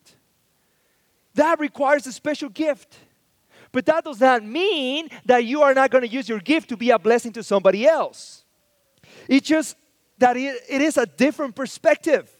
That 1.34 1.60
requires 1.60 2.06
a 2.06 2.12
special 2.12 2.48
gift. 2.48 2.96
But 3.70 3.86
that 3.86 4.04
does 4.04 4.20
not 4.20 4.44
mean 4.44 5.08
that 5.24 5.44
you 5.44 5.62
are 5.62 5.72
not 5.72 5.90
going 5.90 6.02
to 6.02 6.08
use 6.08 6.28
your 6.28 6.40
gift 6.40 6.68
to 6.70 6.76
be 6.76 6.90
a 6.90 6.98
blessing 6.98 7.32
to 7.32 7.42
somebody 7.42 7.86
else. 7.86 8.44
It's 9.28 9.46
just 9.46 9.76
that 10.18 10.36
it, 10.36 10.62
it 10.68 10.82
is 10.82 10.96
a 10.96 11.06
different 11.06 11.54
perspective 11.54 12.30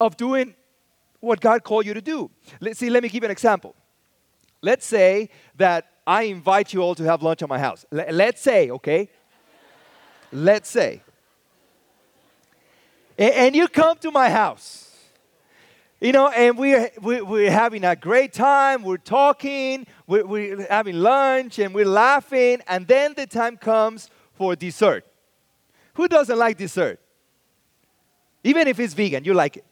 of 0.00 0.16
doing 0.16 0.54
what 1.20 1.40
God 1.40 1.62
called 1.64 1.86
you 1.86 1.94
to 1.94 2.00
do. 2.00 2.30
Let's 2.60 2.78
see, 2.78 2.90
let 2.90 3.02
me 3.02 3.08
give 3.08 3.24
an 3.24 3.30
example. 3.30 3.74
Let's 4.62 4.86
say 4.86 5.30
that 5.56 5.88
I 6.06 6.24
invite 6.24 6.72
you 6.72 6.82
all 6.82 6.94
to 6.96 7.04
have 7.04 7.22
lunch 7.22 7.42
at 7.42 7.48
my 7.48 7.58
house. 7.58 7.84
L- 7.92 8.06
let's 8.10 8.40
say, 8.40 8.70
okay? 8.70 9.08
let's 10.32 10.68
say. 10.68 11.02
And 13.18 13.56
you 13.56 13.68
come 13.68 13.98
to 13.98 14.10
my 14.10 14.30
house. 14.30 14.84
You 16.00 16.12
know, 16.12 16.28
and 16.28 16.56
we're, 16.56 16.92
we're 17.00 17.50
having 17.50 17.84
a 17.84 17.96
great 17.96 18.32
time. 18.32 18.84
We're 18.84 18.98
talking, 18.98 19.84
we're, 20.06 20.24
we're 20.24 20.66
having 20.68 21.00
lunch, 21.00 21.58
and 21.58 21.74
we're 21.74 21.86
laughing. 21.86 22.60
And 22.68 22.86
then 22.86 23.14
the 23.16 23.26
time 23.26 23.56
comes 23.56 24.08
for 24.34 24.54
dessert. 24.54 25.04
Who 25.94 26.06
doesn't 26.06 26.38
like 26.38 26.56
dessert? 26.56 27.00
Even 28.44 28.68
if 28.68 28.78
it's 28.78 28.94
vegan, 28.94 29.24
you 29.24 29.34
like 29.34 29.56
it, 29.56 29.64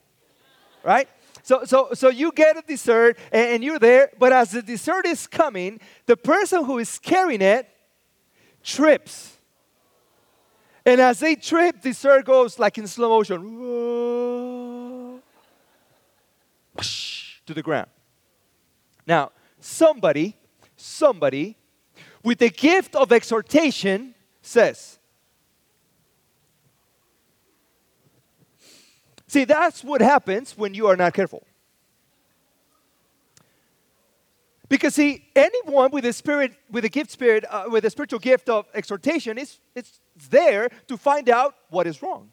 right? 0.82 1.08
So, 1.44 1.64
so, 1.64 1.90
so 1.94 2.08
you 2.08 2.32
get 2.32 2.56
a 2.56 2.62
dessert 2.62 3.16
and, 3.30 3.48
and 3.50 3.64
you're 3.64 3.78
there, 3.78 4.10
but 4.18 4.32
as 4.32 4.50
the 4.50 4.62
dessert 4.62 5.06
is 5.06 5.28
coming, 5.28 5.78
the 6.06 6.16
person 6.16 6.64
who 6.64 6.78
is 6.78 6.98
carrying 6.98 7.40
it 7.40 7.68
trips. 8.64 9.35
And 10.86 11.00
as 11.00 11.18
they 11.18 11.34
trip, 11.34 11.82
dessert 11.82 12.24
goes 12.24 12.60
like 12.60 12.78
in 12.78 12.86
slow 12.86 13.08
motion 13.08 13.42
to 17.44 17.54
the 17.54 17.62
ground. 17.62 17.88
Now, 19.04 19.32
somebody, 19.58 20.36
somebody 20.76 21.56
with 22.22 22.38
the 22.38 22.50
gift 22.50 22.94
of 22.94 23.10
exhortation 23.10 24.14
says, 24.40 25.00
See, 29.26 29.44
that's 29.44 29.82
what 29.82 30.00
happens 30.00 30.56
when 30.56 30.72
you 30.72 30.86
are 30.86 30.96
not 30.96 31.12
careful. 31.12 31.44
Because 34.68 34.94
see, 34.94 35.24
anyone 35.36 35.90
with 35.92 36.04
a 36.04 36.12
spirit, 36.12 36.52
with 36.70 36.84
a 36.84 36.88
gift 36.88 37.10
spirit, 37.10 37.44
uh, 37.48 37.64
with 37.68 37.84
a 37.84 37.90
spiritual 37.90 38.18
gift 38.18 38.48
of 38.48 38.66
exhortation, 38.74 39.38
is 39.38 39.60
it's 39.74 40.00
there 40.30 40.68
to 40.88 40.96
find 40.96 41.28
out 41.28 41.54
what 41.70 41.86
is 41.86 42.02
wrong. 42.02 42.30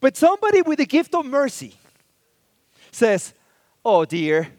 But 0.00 0.16
somebody 0.16 0.60
with 0.60 0.78
a 0.80 0.84
gift 0.84 1.14
of 1.14 1.24
mercy 1.24 1.74
says, 2.90 3.32
"Oh 3.84 4.04
dear." 4.04 4.52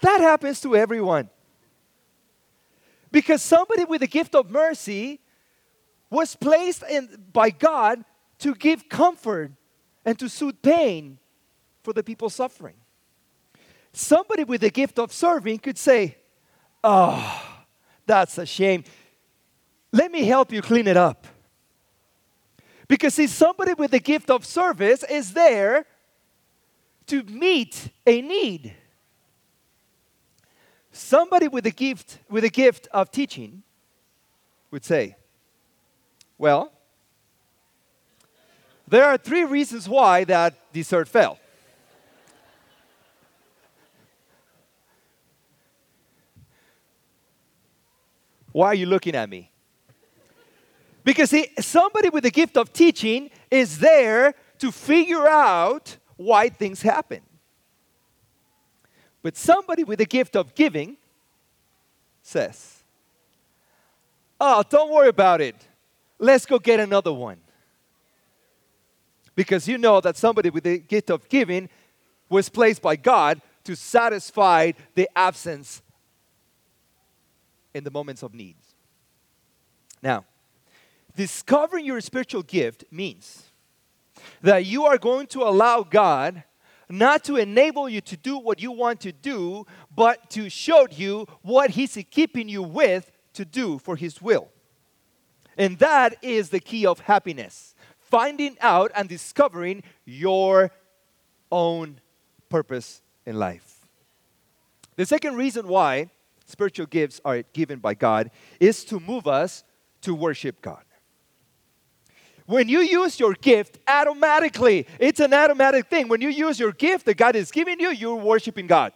That 0.00 0.20
happens 0.20 0.60
to 0.60 0.76
everyone. 0.76 1.28
Because 3.10 3.42
somebody 3.42 3.84
with 3.84 4.02
a 4.02 4.06
gift 4.06 4.34
of 4.34 4.50
mercy 4.50 5.20
was 6.10 6.36
placed 6.36 6.82
in, 6.88 7.24
by 7.32 7.50
God 7.50 8.04
to 8.38 8.54
give 8.54 8.88
comfort 8.88 9.52
and 10.04 10.18
to 10.18 10.28
soothe 10.28 10.62
pain 10.62 11.18
for 11.82 11.92
the 11.92 12.02
people 12.02 12.30
suffering. 12.30 12.76
Somebody 13.98 14.44
with 14.44 14.60
the 14.60 14.70
gift 14.70 15.00
of 15.00 15.12
serving 15.12 15.58
could 15.58 15.76
say, 15.76 16.18
Oh, 16.84 17.42
that's 18.06 18.38
a 18.38 18.46
shame. 18.46 18.84
Let 19.90 20.12
me 20.12 20.22
help 20.22 20.52
you 20.52 20.62
clean 20.62 20.86
it 20.86 20.96
up. 20.96 21.26
Because, 22.86 23.14
see, 23.14 23.26
somebody 23.26 23.74
with 23.74 23.90
the 23.90 23.98
gift 23.98 24.30
of 24.30 24.44
service 24.46 25.02
is 25.10 25.32
there 25.32 25.84
to 27.08 27.24
meet 27.24 27.90
a 28.06 28.22
need. 28.22 28.72
Somebody 30.92 31.48
with 31.48 31.66
a 31.66 31.72
gift 31.72 32.20
with 32.30 32.44
a 32.44 32.50
gift 32.50 32.86
of 32.92 33.10
teaching 33.10 33.64
would 34.70 34.84
say, 34.84 35.16
"Well, 36.38 36.70
there 38.86 39.06
are 39.06 39.18
three 39.18 39.42
reasons 39.42 39.88
why 39.88 40.22
that 40.22 40.72
dessert 40.72 41.08
fell. 41.08 41.40
Why 48.52 48.68
are 48.68 48.74
you 48.74 48.86
looking 48.86 49.14
at 49.14 49.28
me? 49.28 49.50
Because 51.04 51.30
see, 51.30 51.48
somebody 51.58 52.08
with 52.08 52.24
the 52.24 52.30
gift 52.30 52.56
of 52.56 52.72
teaching 52.72 53.30
is 53.50 53.78
there 53.78 54.34
to 54.58 54.72
figure 54.72 55.26
out 55.26 55.96
why 56.16 56.48
things 56.48 56.82
happen. 56.82 57.20
But 59.22 59.36
somebody 59.36 59.84
with 59.84 59.98
the 59.98 60.06
gift 60.06 60.36
of 60.36 60.54
giving 60.54 60.96
says, 62.22 62.82
Oh, 64.40 64.62
don't 64.68 64.92
worry 64.92 65.08
about 65.08 65.40
it. 65.40 65.56
Let's 66.18 66.46
go 66.46 66.58
get 66.58 66.80
another 66.80 67.12
one 67.12 67.38
because 69.38 69.68
you 69.68 69.78
know 69.78 70.00
that 70.00 70.16
somebody 70.16 70.50
with 70.50 70.64
the 70.64 70.78
gift 70.78 71.10
of 71.10 71.28
giving 71.28 71.68
was 72.28 72.48
placed 72.48 72.82
by 72.82 72.96
God 72.96 73.40
to 73.62 73.76
satisfy 73.76 74.72
the 74.96 75.08
absence 75.14 75.80
in 77.78 77.84
the 77.84 77.90
moments 77.90 78.22
of 78.22 78.34
needs. 78.34 78.74
Now, 80.02 80.24
discovering 81.16 81.86
your 81.86 82.00
spiritual 82.00 82.42
gift 82.42 82.84
means 82.90 83.44
that 84.42 84.66
you 84.66 84.84
are 84.84 84.98
going 84.98 85.26
to 85.28 85.42
allow 85.42 85.82
God 85.82 86.42
not 86.90 87.24
to 87.24 87.36
enable 87.36 87.88
you 87.88 88.00
to 88.00 88.16
do 88.16 88.38
what 88.38 88.60
you 88.60 88.72
want 88.72 89.00
to 89.00 89.12
do, 89.12 89.66
but 89.94 90.30
to 90.30 90.48
show 90.48 90.86
you 90.90 91.26
what 91.42 91.70
He's 91.70 91.98
keeping 92.10 92.48
you 92.48 92.62
with 92.62 93.10
to 93.34 93.44
do 93.44 93.78
for 93.78 93.96
His 93.96 94.20
will. 94.20 94.48
And 95.56 95.78
that 95.78 96.16
is 96.22 96.50
the 96.50 96.60
key 96.60 96.86
of 96.86 97.00
happiness 97.00 97.74
finding 97.98 98.56
out 98.60 98.90
and 98.94 99.08
discovering 99.08 99.82
your 100.06 100.70
own 101.52 102.00
purpose 102.48 103.02
in 103.26 103.38
life. 103.38 103.86
The 104.96 105.04
second 105.04 105.36
reason 105.36 105.68
why 105.68 106.10
spiritual 106.48 106.86
gifts 106.86 107.20
are 107.24 107.42
given 107.52 107.78
by 107.78 107.94
God 107.94 108.30
is 108.58 108.84
to 108.86 108.98
move 108.98 109.28
us 109.28 109.62
to 110.00 110.14
worship 110.14 110.60
God. 110.60 110.82
When 112.46 112.68
you 112.68 112.80
use 112.80 113.20
your 113.20 113.34
gift, 113.34 113.78
automatically, 113.86 114.86
it's 114.98 115.20
an 115.20 115.34
automatic 115.34 115.88
thing. 115.88 116.08
When 116.08 116.22
you 116.22 116.30
use 116.30 116.58
your 116.58 116.72
gift 116.72 117.04
that 117.04 117.18
God 117.18 117.36
is 117.36 117.50
giving 117.50 117.78
you, 117.78 117.90
you're 117.90 118.16
worshiping 118.16 118.66
God. 118.66 118.94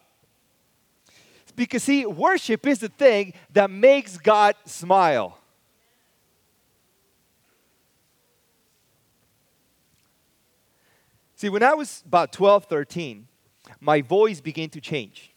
Because, 1.54 1.82
see, 1.82 2.06
worship 2.06 2.66
is 2.66 2.78
the 2.78 2.88
thing 2.88 3.34
that 3.52 3.70
makes 3.70 4.16
God 4.16 4.54
smile. 4.64 5.38
See, 11.36 11.50
when 11.50 11.62
I 11.62 11.74
was 11.74 12.02
about 12.06 12.32
12, 12.32 12.64
13, 12.64 13.28
my 13.80 14.00
voice 14.00 14.40
began 14.40 14.70
to 14.70 14.80
change. 14.80 15.31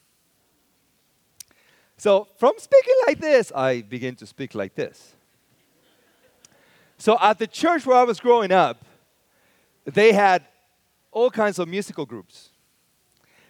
So 1.97 2.27
from 2.37 2.53
speaking 2.57 2.95
like 3.07 3.19
this, 3.19 3.51
I 3.53 3.81
began 3.81 4.15
to 4.15 4.25
speak 4.25 4.53
like 4.53 4.75
this. 4.75 5.15
So 6.97 7.17
at 7.21 7.39
the 7.39 7.47
church 7.47 7.85
where 7.85 7.97
I 7.97 8.03
was 8.03 8.19
growing 8.19 8.51
up, 8.51 8.83
they 9.85 10.13
had 10.13 10.45
all 11.11 11.29
kinds 11.29 11.59
of 11.59 11.67
musical 11.67 12.05
groups. 12.05 12.49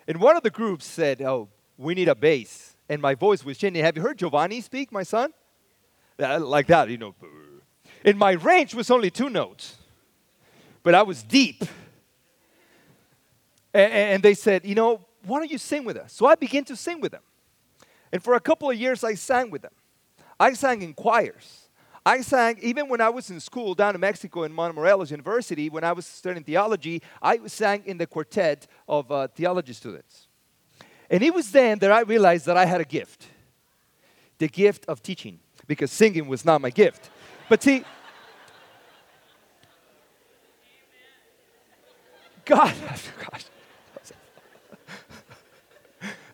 And 0.08 0.20
one 0.20 0.36
of 0.36 0.44
the 0.44 0.50
groups 0.50 0.86
said, 0.86 1.22
Oh, 1.22 1.50
we 1.78 1.96
need 1.96 2.08
a 2.08 2.16
bass. 2.16 2.76
And 2.88 3.02
my 3.02 3.16
voice 3.16 3.44
was 3.44 3.58
changing. 3.58 3.84
Have 3.84 3.98
you 3.98 4.04
heard 4.04 4.20
Giovanni 4.20 4.62
speak, 4.62 4.92
my 4.92 5.04
son? 5.04 5.34
Uh, 6.20 6.40
like 6.40 6.68
that, 6.68 6.90
you 6.90 6.98
know. 6.98 7.16
And 8.04 8.18
my 8.18 8.32
range 8.32 8.76
was 8.76 8.92
only 8.92 9.10
two 9.10 9.30
notes, 9.30 9.76
but 10.84 10.94
I 10.94 11.02
was 11.02 11.24
deep. 11.24 11.64
And, 13.74 13.92
and 13.92 14.24
they 14.24 14.36
said, 14.36 14.66
You 14.66 14.76
know, 14.76 15.02
why 15.26 15.40
don't 15.40 15.50
you 15.50 15.58
sing 15.58 15.84
with 15.84 15.98
us? 15.98 16.14
So 16.14 16.28
I 16.28 16.36
began 16.36 16.64
to 16.66 16.76
sing 16.76 17.02
with 17.02 17.12
them. 17.12 17.24
And 18.16 18.24
for 18.24 18.36
a 18.36 18.40
couple 18.40 18.70
of 18.70 18.78
years, 18.78 19.04
I 19.04 19.16
sang 19.16 19.52
with 19.52 19.62
them. 19.62 19.74
I 20.40 20.54
sang 20.54 20.82
in 20.82 20.94
choirs. 20.94 21.68
I 22.06 22.22
sang, 22.22 22.58
even 22.62 22.88
when 22.88 23.02
I 23.02 23.10
was 23.10 23.30
in 23.30 23.42
school 23.42 23.76
down 23.76 23.94
in 23.94 24.00
Mexico 24.00 24.44
in 24.44 24.54
Morelos 24.54 25.12
University, 25.12 25.70
when 25.70 25.84
I 25.84 25.92
was 25.92 26.06
studying 26.06 26.46
theology, 26.46 27.02
I 27.22 27.46
sang 27.48 27.84
in 27.86 27.98
the 27.98 28.08
quartet 28.08 28.68
of 28.88 29.12
uh, 29.12 29.28
theology 29.28 29.74
students. 29.74 30.30
And 31.10 31.22
it 31.22 31.34
was 31.34 31.52
then 31.52 31.78
that 31.80 31.92
I 31.92 32.04
realized 32.04 32.46
that 32.46 32.56
I 32.56 32.64
had 32.64 32.80
a 32.80 32.86
gift 32.86 33.28
the 34.38 34.48
gift 34.48 34.86
of 34.86 35.04
teaching, 35.04 35.42
because 35.68 35.92
singing 35.92 36.30
was 36.30 36.46
not 36.46 36.62
my 36.62 36.70
gift. 36.70 37.10
But 37.50 37.62
see, 37.62 37.80
God, 42.46 42.74
gosh, 43.30 43.44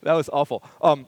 that 0.04 0.14
was 0.14 0.30
awful. 0.32 0.62
Um, 0.80 1.08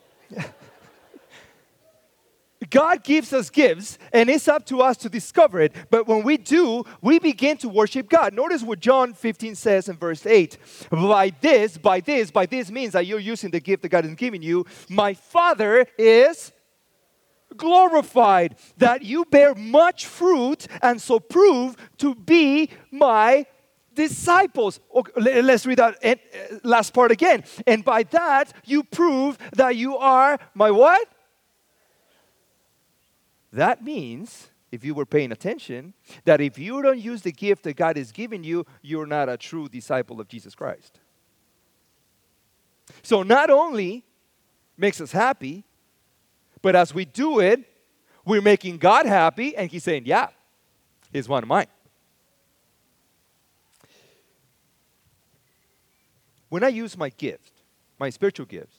God 2.73 3.03
gives 3.03 3.33
us 3.33 3.51
gifts, 3.51 3.99
and 4.11 4.31
it's 4.31 4.47
up 4.47 4.65
to 4.65 4.81
us 4.81 4.97
to 4.97 5.07
discover 5.07 5.61
it. 5.61 5.75
But 5.91 6.07
when 6.07 6.23
we 6.23 6.37
do, 6.37 6.83
we 7.01 7.19
begin 7.19 7.55
to 7.57 7.69
worship 7.69 8.09
God. 8.09 8.33
Notice 8.33 8.63
what 8.63 8.79
John 8.79 9.13
15 9.13 9.53
says 9.53 9.89
in 9.89 9.95
verse 9.95 10.25
8. 10.25 10.57
By 10.89 11.31
this, 11.39 11.77
by 11.77 11.99
this, 11.99 12.31
by 12.31 12.47
this 12.47 12.71
means 12.71 12.93
that 12.93 13.05
you're 13.05 13.19
using 13.19 13.51
the 13.51 13.59
gift 13.59 13.83
that 13.83 13.89
God 13.89 14.05
has 14.05 14.15
given 14.15 14.41
you, 14.41 14.65
my 14.89 15.13
Father 15.13 15.85
is 15.99 16.51
glorified, 17.55 18.55
that 18.77 19.03
you 19.03 19.25
bear 19.25 19.53
much 19.53 20.07
fruit 20.07 20.65
and 20.81 20.99
so 20.99 21.19
prove 21.19 21.75
to 21.99 22.15
be 22.15 22.71
my 22.89 23.45
disciples. 23.93 24.79
Okay, 24.95 25.41
let's 25.43 25.67
read 25.67 25.77
that 25.77 26.03
uh, 26.03 26.15
last 26.63 26.91
part 26.91 27.11
again. 27.11 27.43
And 27.67 27.85
by 27.85 28.01
that 28.01 28.51
you 28.65 28.83
prove 28.83 29.37
that 29.53 29.75
you 29.75 29.95
are 29.95 30.39
my 30.55 30.71
what? 30.71 31.07
That 33.53 33.83
means, 33.83 34.49
if 34.71 34.83
you 34.83 34.95
were 34.95 35.05
paying 35.05 35.31
attention, 35.31 35.93
that 36.25 36.41
if 36.41 36.57
you 36.57 36.81
don't 36.81 36.97
use 36.97 37.21
the 37.21 37.31
gift 37.31 37.63
that 37.63 37.75
God 37.75 37.97
has 37.97 38.11
given 38.11 38.43
you, 38.43 38.65
you're 38.81 39.05
not 39.05 39.29
a 39.29 39.37
true 39.37 39.69
disciple 39.69 40.19
of 40.19 40.27
Jesus 40.27 40.55
Christ. 40.55 40.99
So 43.03 43.21
not 43.21 43.51
only 43.51 44.03
makes 44.75 44.99
us 44.99 45.11
happy, 45.11 45.63
but 46.63 46.75
as 46.75 46.95
we 46.95 47.05
do 47.05 47.39
it, 47.39 47.59
we're 48.25 48.41
making 48.41 48.79
God 48.79 49.05
happy, 49.05 49.55
and 49.55 49.69
He's 49.69 49.83
saying, 49.83 50.03
Yeah, 50.07 50.29
He's 51.11 51.29
one 51.29 51.43
of 51.43 51.47
mine. 51.47 51.67
When 56.49 56.63
I 56.63 56.69
use 56.69 56.97
my 56.97 57.09
gift, 57.09 57.51
my 57.99 58.09
spiritual 58.09 58.47
gifts, 58.47 58.77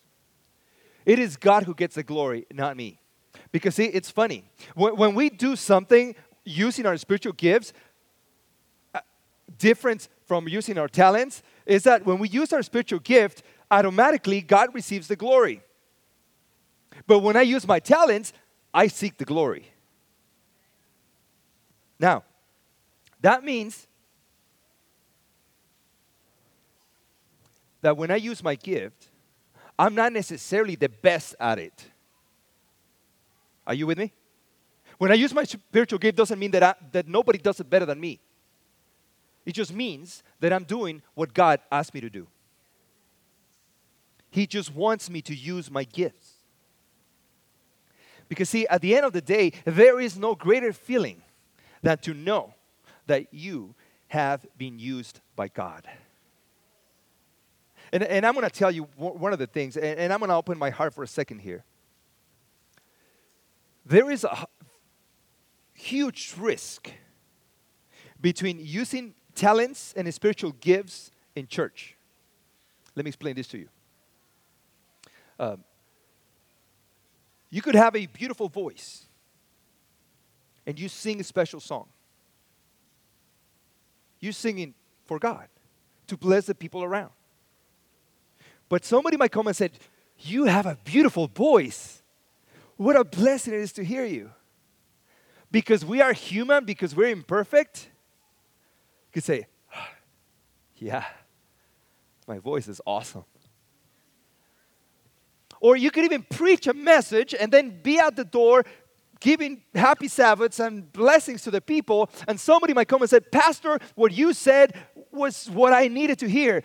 it 1.07 1.21
is 1.21 1.37
God 1.37 1.63
who 1.63 1.75
gets 1.75 1.95
the 1.95 2.03
glory, 2.03 2.47
not 2.53 2.77
me. 2.77 2.99
Because 3.55 3.77
see, 3.77 3.85
it's 3.85 4.11
funny. 4.11 4.43
When, 4.75 5.15
we 5.15 5.31
do 5.31 5.55
something 5.55 6.17
using 6.45 6.87
our 6.87 6.97
spiritual 6.97 7.35
gifts, 7.35 7.73
uh, 8.93 8.99
different 9.57 10.09
from 10.27 10.49
using 10.49 10.77
our 10.77 10.89
talents 10.89 11.41
is 11.65 11.85
that 11.85 12.05
when 12.05 12.19
we 12.19 12.29
use 12.29 12.53
our 12.53 12.65
spiritual 12.65 12.99
gift, 12.99 13.45
automatically 13.71 14.41
God 14.41 14.75
receives 14.75 15.07
the 15.07 15.15
glory. 15.15 15.63
But 17.07 17.21
when 17.21 17.37
I 17.37 17.43
use 17.43 17.65
my 17.65 17.79
talents, 17.79 18.33
I 18.75 18.89
seek 18.89 19.19
the 19.19 19.25
glory. 19.25 19.71
Now, 22.01 22.25
that 23.21 23.45
means 23.45 23.87
that 27.83 27.97
when 27.97 28.11
I 28.11 28.17
use 28.17 28.43
my 28.43 28.57
gift, 28.57 29.11
I'm 29.79 29.95
not 29.95 30.13
necessarily 30.13 30.75
the 30.75 30.89
best 30.89 31.37
at 31.39 31.61
it. 31.61 31.87
Are 33.67 33.75
you 33.75 33.87
with 33.87 33.99
me? 33.99 34.13
When 34.99 35.11
I 35.11 35.15
use 35.15 35.35
my 35.35 35.45
spiritual 35.45 35.99
gift 35.99 36.17
doesn't 36.17 36.39
mean 36.39 36.51
that, 36.53 36.63
I, 36.63 36.75
that 36.93 37.09
nobody 37.09 37.39
does 37.39 37.61
it 37.61 37.69
better 37.69 37.87
than 37.87 38.01
me. 38.01 38.21
It 39.45 39.53
just 39.53 39.73
means 39.75 40.23
that 40.41 40.53
I'm 40.53 40.65
doing 40.65 41.03
what 41.15 41.35
God 41.35 41.61
asked 41.71 41.95
me 41.95 42.01
to 42.01 42.11
do. 42.11 42.27
He 44.31 44.47
just 44.47 44.75
wants 44.75 45.11
me 45.11 45.23
to 45.23 45.35
use 45.35 45.71
my 45.71 45.85
gifts. 45.85 46.33
Because, 48.29 48.49
see, 48.49 48.67
at 48.69 48.81
the 48.81 48.97
end 48.97 49.05
of 49.05 49.13
the 49.13 49.21
day, 49.21 49.53
there 49.65 50.01
is 50.01 50.17
no 50.17 50.35
greater 50.35 50.73
feeling 50.73 51.23
than 51.83 51.99
to 51.99 52.15
know 52.15 52.55
that 53.07 53.33
you 53.33 53.75
have 54.09 54.47
been 54.57 54.79
used 54.79 55.21
by 55.37 55.49
God. 55.49 55.87
And, 57.93 58.03
and 58.03 58.27
I'm 58.27 58.35
going 58.35 58.49
to 58.49 58.51
tell 58.51 58.71
you 58.71 58.85
one 58.97 59.33
of 59.33 59.39
the 59.39 59.47
things, 59.47 59.77
and, 59.77 59.99
and 59.99 60.13
I'm 60.13 60.19
going 60.19 60.31
to 60.31 60.35
open 60.35 60.59
my 60.59 60.71
heart 60.71 60.95
for 60.95 61.05
a 61.05 61.07
second 61.09 61.41
here. 61.41 61.65
There 63.87 64.11
is 64.11 64.25
a 64.25 64.47
huge 65.75 66.35
risk 66.39 66.91
between 68.21 68.59
using 68.61 69.15
talents 69.35 69.93
and 69.97 70.13
spiritual 70.15 70.53
gifts 70.53 71.11
in 71.35 71.47
church. 71.47 71.97
Let 72.95 73.05
me 73.05 73.09
explain 73.09 73.35
this 73.35 73.49
to 73.49 73.59
you. 73.59 73.69
Um, 75.39 75.65
you 77.51 77.61
could 77.61 77.75
have 77.75 77.95
a 77.95 78.07
beautiful 78.07 78.49
voice 78.49 79.07
and 80.67 80.79
you 80.79 80.89
sing 80.89 81.21
a 81.21 81.25
special 81.25 81.61
song. 81.61 81.87
You're 84.21 84.33
singing 84.33 84.75
for 85.05 85.19
God 85.19 85.49
to 86.07 86.17
bless 86.17 86.47
the 86.47 86.55
people 86.55 86.83
around. 86.83 87.11
But 88.69 88.85
somebody 88.85 89.17
might 89.17 89.31
come 89.31 89.47
and 89.47 89.57
say, 89.57 89.71
You 90.19 90.45
have 90.45 90.67
a 90.67 90.79
beautiful 90.85 91.27
voice. 91.27 92.03
What 92.85 92.97
a 92.97 93.05
blessing 93.05 93.55
it 93.55 93.61
is 93.61 93.73
to 93.75 93.83
hear 93.83 94.05
you. 94.05 94.31
Because 95.51 95.87
we 95.87 96.03
are 96.03 96.13
human, 96.13 96.67
because 96.67 96.95
we're 96.95 97.09
imperfect, 97.09 97.89
you 99.07 99.13
could 99.15 99.25
say, 99.25 99.47
Yeah, 100.77 101.07
my 102.29 102.41
voice 102.41 102.69
is 102.69 102.83
awesome. 102.85 103.25
Or 105.61 105.79
you 105.79 105.91
could 105.91 106.05
even 106.05 106.25
preach 106.25 106.67
a 106.67 106.75
message 106.75 107.35
and 107.35 107.51
then 107.51 107.81
be 107.83 107.99
at 107.99 108.17
the 108.17 108.25
door 108.27 108.65
giving 109.19 109.63
happy 109.75 110.09
Sabbaths 110.09 110.61
and 110.61 110.93
blessings 110.93 111.41
to 111.45 111.51
the 111.51 111.63
people, 111.63 112.11
and 112.29 112.39
somebody 112.39 112.75
might 112.75 112.89
come 112.89 113.01
and 113.01 113.09
say, 113.09 113.21
Pastor, 113.21 113.79
what 113.95 114.13
you 114.13 114.35
said 114.35 114.75
was 115.11 115.49
what 115.49 115.73
I 115.73 115.89
needed 115.89 116.19
to 116.19 116.29
hear. 116.29 116.63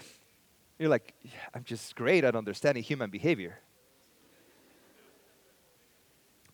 You're 0.80 0.90
like, 0.90 1.14
I'm 1.54 1.64
just 1.64 1.96
great 1.96 2.26
at 2.26 2.36
understanding 2.36 2.84
human 2.84 3.10
behavior. 3.10 3.60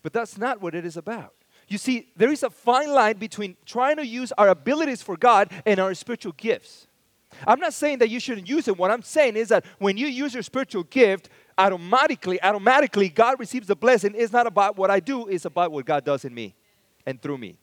But 0.05 0.13
that's 0.13 0.37
not 0.37 0.61
what 0.61 0.75
it 0.75 0.85
is 0.85 0.97
about. 0.97 1.33
You 1.67 1.79
see, 1.79 2.11
there 2.15 2.31
is 2.31 2.43
a 2.43 2.51
fine 2.51 2.91
line 2.91 3.17
between 3.17 3.57
trying 3.65 3.95
to 3.95 4.05
use 4.05 4.31
our 4.33 4.49
abilities 4.49 5.01
for 5.01 5.17
God 5.17 5.51
and 5.65 5.79
our 5.79 5.95
spiritual 5.95 6.33
gifts. 6.33 6.85
I'm 7.47 7.59
not 7.59 7.73
saying 7.73 7.97
that 7.97 8.11
you 8.11 8.19
shouldn't 8.19 8.47
use 8.47 8.67
it. 8.67 8.77
What 8.77 8.91
I'm 8.91 9.01
saying 9.01 9.35
is 9.35 9.49
that 9.49 9.65
when 9.79 9.97
you 9.97 10.05
use 10.05 10.35
your 10.35 10.43
spiritual 10.43 10.83
gift, 10.83 11.29
automatically, 11.57 12.39
automatically, 12.43 13.09
God 13.09 13.39
receives 13.39 13.65
the 13.65 13.75
blessing. 13.75 14.13
It's 14.15 14.31
not 14.31 14.45
about 14.45 14.77
what 14.77 14.91
I 14.91 14.99
do, 14.99 15.25
it's 15.25 15.45
about 15.45 15.71
what 15.71 15.87
God 15.87 16.05
does 16.05 16.23
in 16.23 16.35
me 16.35 16.53
and 17.07 17.19
through 17.19 17.39
me. 17.39 17.57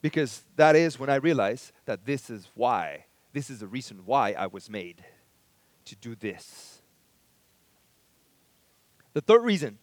Because 0.00 0.44
that 0.54 0.76
is 0.76 1.00
when 1.00 1.10
I 1.10 1.16
realize 1.16 1.72
that 1.84 2.06
this 2.06 2.30
is 2.30 2.46
why 2.54 3.06
this 3.32 3.50
is 3.50 3.58
the 3.58 3.66
reason 3.66 4.02
why 4.04 4.36
I 4.38 4.46
was 4.46 4.70
made 4.70 5.04
to 5.86 5.96
do 5.96 6.14
this. 6.14 6.77
The 9.18 9.22
third 9.22 9.42
reason 9.42 9.78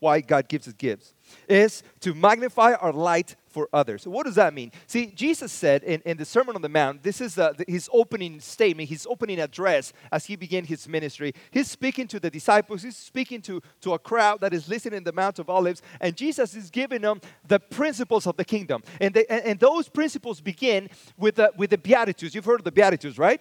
why 0.00 0.20
God 0.20 0.48
gives 0.48 0.66
us 0.66 0.74
gifts 0.74 1.14
is 1.48 1.84
to 2.00 2.12
magnify 2.12 2.72
our 2.72 2.92
light 2.92 3.36
for 3.46 3.68
others. 3.72 4.02
So 4.02 4.10
what 4.10 4.26
does 4.26 4.34
that 4.34 4.52
mean? 4.52 4.72
See, 4.88 5.12
Jesus 5.14 5.52
said 5.52 5.84
in, 5.84 6.02
in 6.04 6.16
the 6.16 6.24
Sermon 6.24 6.56
on 6.56 6.62
the 6.62 6.68
Mount, 6.68 7.04
this 7.04 7.20
is 7.20 7.38
uh, 7.38 7.52
his 7.68 7.88
opening 7.92 8.40
statement, 8.40 8.88
his 8.88 9.06
opening 9.08 9.38
address 9.38 9.92
as 10.10 10.24
he 10.24 10.34
began 10.34 10.64
his 10.64 10.88
ministry. 10.88 11.34
He's 11.52 11.70
speaking 11.70 12.08
to 12.08 12.18
the 12.18 12.30
disciples, 12.30 12.82
he's 12.82 12.96
speaking 12.96 13.40
to, 13.42 13.62
to 13.82 13.94
a 13.94 13.98
crowd 14.00 14.40
that 14.40 14.52
is 14.52 14.68
listening 14.68 14.96
in 14.96 15.04
the 15.04 15.12
Mount 15.12 15.38
of 15.38 15.48
Olives, 15.48 15.82
and 16.00 16.16
Jesus 16.16 16.56
is 16.56 16.68
giving 16.68 17.02
them 17.02 17.20
the 17.46 17.60
principles 17.60 18.26
of 18.26 18.36
the 18.36 18.44
kingdom. 18.44 18.82
And, 19.00 19.14
they, 19.14 19.24
and, 19.26 19.44
and 19.44 19.60
those 19.60 19.88
principles 19.88 20.40
begin 20.40 20.90
with 21.16 21.36
the, 21.36 21.52
with 21.56 21.70
the 21.70 21.78
Beatitudes. 21.78 22.34
You've 22.34 22.44
heard 22.44 22.58
of 22.58 22.64
the 22.64 22.72
Beatitudes, 22.72 23.18
right? 23.18 23.40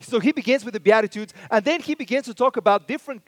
So 0.00 0.20
he 0.20 0.32
begins 0.32 0.64
with 0.64 0.74
the 0.74 0.80
Beatitudes, 0.80 1.32
and 1.50 1.64
then 1.64 1.80
he 1.80 1.94
begins 1.94 2.26
to 2.26 2.34
talk 2.34 2.56
about 2.56 2.88
different 2.88 3.22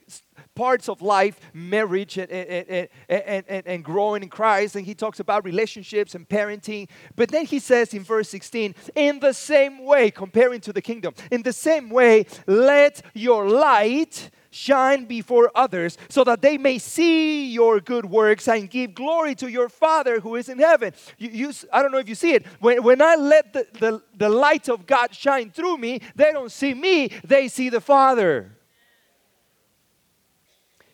parts 0.59 0.88
of 0.88 1.01
life, 1.01 1.38
marriage 1.53 2.18
and, 2.18 2.29
and, 2.33 2.88
and, 3.09 3.44
and, 3.47 3.64
and 3.64 3.85
growing 3.85 4.25
in 4.25 4.29
Christ. 4.29 4.75
And 4.75 4.85
he 4.85 4.92
talks 4.92 5.21
about 5.21 5.44
relationships 5.44 6.16
and 6.16 6.29
parenting. 6.29 6.88
But 7.14 7.29
then 7.29 7.47
he 7.47 7.61
says 7.61 7.94
in 7.94 8.03
verse 8.03 8.29
16, 8.31 8.75
in 8.97 9.21
the 9.21 9.33
same 9.33 9.85
way, 9.85 10.11
comparing 10.11 10.61
to 10.62 10.73
the 10.73 10.83
kingdom, 10.83 11.14
in 11.31 11.42
the 11.42 11.53
same 11.53 11.90
way, 11.90 12.27
let 12.49 13.03
your 13.14 13.49
light 13.49 14.31
shine 14.51 15.05
before 15.05 15.53
others 15.55 15.97
so 16.09 16.25
that 16.25 16.42
they 16.42 16.59
may 16.59 16.79
see 16.79 17.53
your 17.53 17.79
good 17.79 18.07
works 18.07 18.49
and 18.49 18.68
give 18.68 18.94
glory 18.94 19.37
to 19.37 19.49
your 19.49 19.68
Father 19.68 20.18
who 20.18 20.35
is 20.35 20.49
in 20.49 20.59
heaven. 20.59 20.92
You, 21.18 21.29
you, 21.29 21.53
I 21.73 21.83
don't 21.83 21.92
know 21.92 21.99
if 21.99 22.09
you 22.09 22.16
see 22.16 22.33
it. 22.33 22.44
When, 22.59 22.83
when 22.83 23.01
I 23.01 23.14
let 23.14 23.53
the, 23.53 23.64
the, 23.79 24.03
the 24.16 24.29
light 24.29 24.68
of 24.68 24.88
God 24.88 25.14
shine 25.14 25.53
through 25.53 25.79
me, 25.79 26.01
they 26.16 26.33
don't 26.33 26.51
see 26.51 26.75
me, 26.75 27.12
they 27.23 27.47
see 27.47 27.68
the 27.68 27.81
Father 27.81 28.58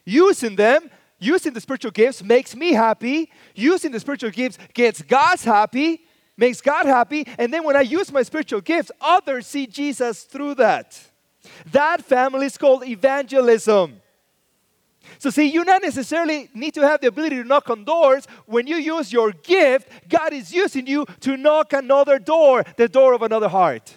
using 0.05 0.57
them, 0.57 0.91
using 1.19 1.53
the 1.53 1.61
spiritual 1.61 1.91
gifts 1.91 2.23
makes 2.23 2.55
me 2.55 2.73
happy. 2.73 3.31
Using 3.55 3.93
the 3.93 4.01
spiritual 4.01 4.31
gifts 4.31 4.59
gets 4.73 5.03
God's 5.03 5.45
happy, 5.45 6.03
makes 6.37 6.61
God 6.61 6.87
happy. 6.87 7.27
And 7.39 7.53
then 7.53 7.65
when 7.65 7.77
I 7.77 7.83
use 7.83 8.13
my 8.13 8.23
spiritual 8.23 8.61
gifts, 8.61 8.91
others 9.01 9.47
see 9.47 9.67
Jesus 9.67 10.25
through 10.25 10.57
that. 10.57 11.01
That 11.73 12.03
family 12.03 12.47
is 12.47 12.59
called 12.59 12.87
evangelism. 12.87 14.01
So, 15.19 15.31
see, 15.31 15.47
you 15.51 15.65
not 15.65 15.83
necessarily 15.83 16.49
need 16.55 16.75
to 16.75 16.81
have 16.81 17.01
the 17.01 17.09
ability 17.09 17.37
to 17.37 17.45
knock 17.45 17.69
on 17.71 17.85
doors. 17.85 18.27
When 18.47 18.67
you 18.67 18.77
use 18.77 19.13
your 19.13 19.33
gift, 19.33 19.89
God 20.09 20.33
is 20.33 20.53
using 20.53 20.87
you 20.87 21.07
to 21.21 21.37
knock 21.37 21.73
another 21.73 22.19
door, 22.19 22.65
the 22.77 22.89
door 22.89 23.13
of 23.13 23.23
another 23.23 23.49
heart. 23.49 23.95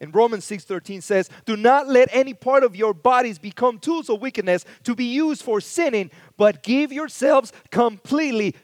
And 0.00 0.14
Romans 0.14 0.44
6:13 0.44 1.02
says, 1.02 1.28
"Do 1.44 1.56
not 1.56 1.88
let 1.88 2.08
any 2.10 2.32
part 2.32 2.64
of 2.64 2.74
your 2.74 2.94
bodies 2.94 3.38
become 3.38 3.78
tools 3.78 4.08
of 4.08 4.20
wickedness 4.20 4.64
to 4.84 4.94
be 4.94 5.04
used 5.04 5.42
for 5.42 5.60
sinning, 5.60 6.10
but 6.36 6.62
give 6.62 6.92
yourselves 6.92 7.52
completely." 7.70 8.54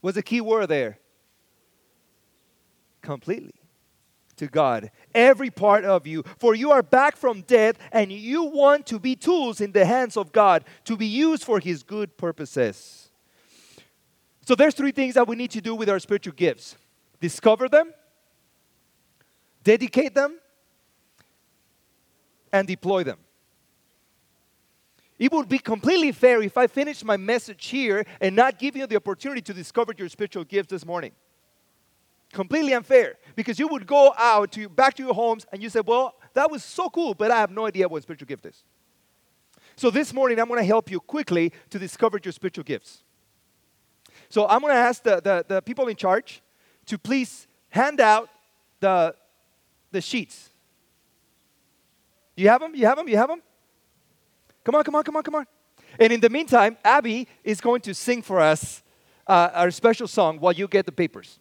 What's 0.00 0.14
the 0.14 0.22
key 0.22 0.40
word 0.40 0.68
there? 0.68 0.98
Completely 3.02 3.54
to 4.40 4.46
God, 4.46 4.90
every 5.14 5.50
part 5.50 5.84
of 5.84 6.06
you. 6.06 6.24
For 6.38 6.54
you 6.54 6.70
are 6.70 6.82
back 6.82 7.16
from 7.16 7.42
death, 7.42 7.76
and 7.92 8.10
you 8.10 8.44
want 8.44 8.86
to 8.86 8.98
be 8.98 9.14
tools 9.14 9.60
in 9.60 9.72
the 9.72 9.84
hands 9.84 10.16
of 10.16 10.32
God 10.32 10.64
to 10.84 10.96
be 10.96 11.06
used 11.06 11.44
for 11.44 11.60
His 11.60 11.82
good 11.82 12.16
purposes. 12.16 13.10
So 14.46 14.54
there's 14.54 14.74
three 14.74 14.92
things 14.92 15.14
that 15.14 15.28
we 15.28 15.36
need 15.36 15.50
to 15.52 15.60
do 15.60 15.74
with 15.74 15.88
our 15.88 15.98
spiritual 15.98 16.32
gifts 16.32 16.76
discover 17.20 17.68
them, 17.68 17.92
dedicate 19.62 20.14
them, 20.14 20.38
and 22.52 22.66
deploy 22.66 23.04
them. 23.04 23.18
It 25.18 25.30
would 25.32 25.48
be 25.48 25.58
completely 25.58 26.12
fair 26.12 26.42
if 26.42 26.56
I 26.56 26.66
finished 26.66 27.04
my 27.04 27.16
message 27.16 27.66
here 27.66 28.06
and 28.20 28.34
not 28.34 28.58
give 28.58 28.74
you 28.74 28.86
the 28.86 28.96
opportunity 28.96 29.42
to 29.42 29.52
discover 29.52 29.92
your 29.96 30.08
spiritual 30.08 30.44
gifts 30.44 30.70
this 30.70 30.86
morning. 30.86 31.12
Completely 32.32 32.72
unfair 32.72 33.16
because 33.36 33.58
you 33.58 33.68
would 33.68 33.86
go 33.86 34.14
out 34.16 34.52
to 34.52 34.68
back 34.68 34.94
to 34.94 35.02
your 35.02 35.14
homes 35.14 35.46
and 35.52 35.62
you 35.62 35.68
say, 35.68 35.80
"Well, 35.80 36.14
that 36.32 36.50
was 36.50 36.64
so 36.64 36.88
cool, 36.88 37.12
but 37.12 37.30
I 37.30 37.36
have 37.36 37.50
no 37.50 37.66
idea 37.66 37.86
what 37.86 38.02
spiritual 38.02 38.26
gift 38.26 38.46
is." 38.46 38.64
So 39.76 39.90
this 39.90 40.12
morning 40.12 40.38
I'm 40.38 40.48
going 40.48 40.60
to 40.60 40.64
help 40.64 40.90
you 40.90 41.00
quickly 41.00 41.52
to 41.70 41.78
discover 41.78 42.18
your 42.22 42.32
spiritual 42.32 42.64
gifts. 42.64 43.02
So 44.28 44.46
I'm 44.46 44.60
going 44.60 44.72
to 44.72 44.78
ask 44.78 45.02
the, 45.02 45.20
the, 45.20 45.44
the 45.46 45.62
people 45.62 45.88
in 45.88 45.96
charge 45.96 46.40
to 46.86 46.98
please 46.98 47.46
hand 47.68 48.00
out 48.00 48.30
the 48.78 49.14
the 49.90 50.00
sheets. 50.00 50.50
You 52.36 52.48
have 52.48 52.60
them? 52.60 52.74
You 52.74 52.86
have 52.86 52.96
them? 52.96 53.08
You 53.08 53.16
have 53.16 53.28
them? 53.28 53.42
Come 54.64 54.74
on, 54.74 54.84
come 54.84 54.94
on, 54.94 55.02
come 55.02 55.16
on, 55.16 55.22
come 55.22 55.34
on. 55.34 55.46
And 55.98 56.12
in 56.12 56.20
the 56.20 56.30
meantime, 56.30 56.76
Abby 56.84 57.26
is 57.42 57.60
going 57.60 57.80
to 57.82 57.94
sing 57.94 58.22
for 58.22 58.40
us 58.40 58.82
uh, 59.26 59.50
our 59.52 59.70
special 59.70 60.06
song 60.06 60.38
while 60.38 60.52
you 60.52 60.68
get 60.68 60.86
the 60.86 60.92
papers. 60.92 61.38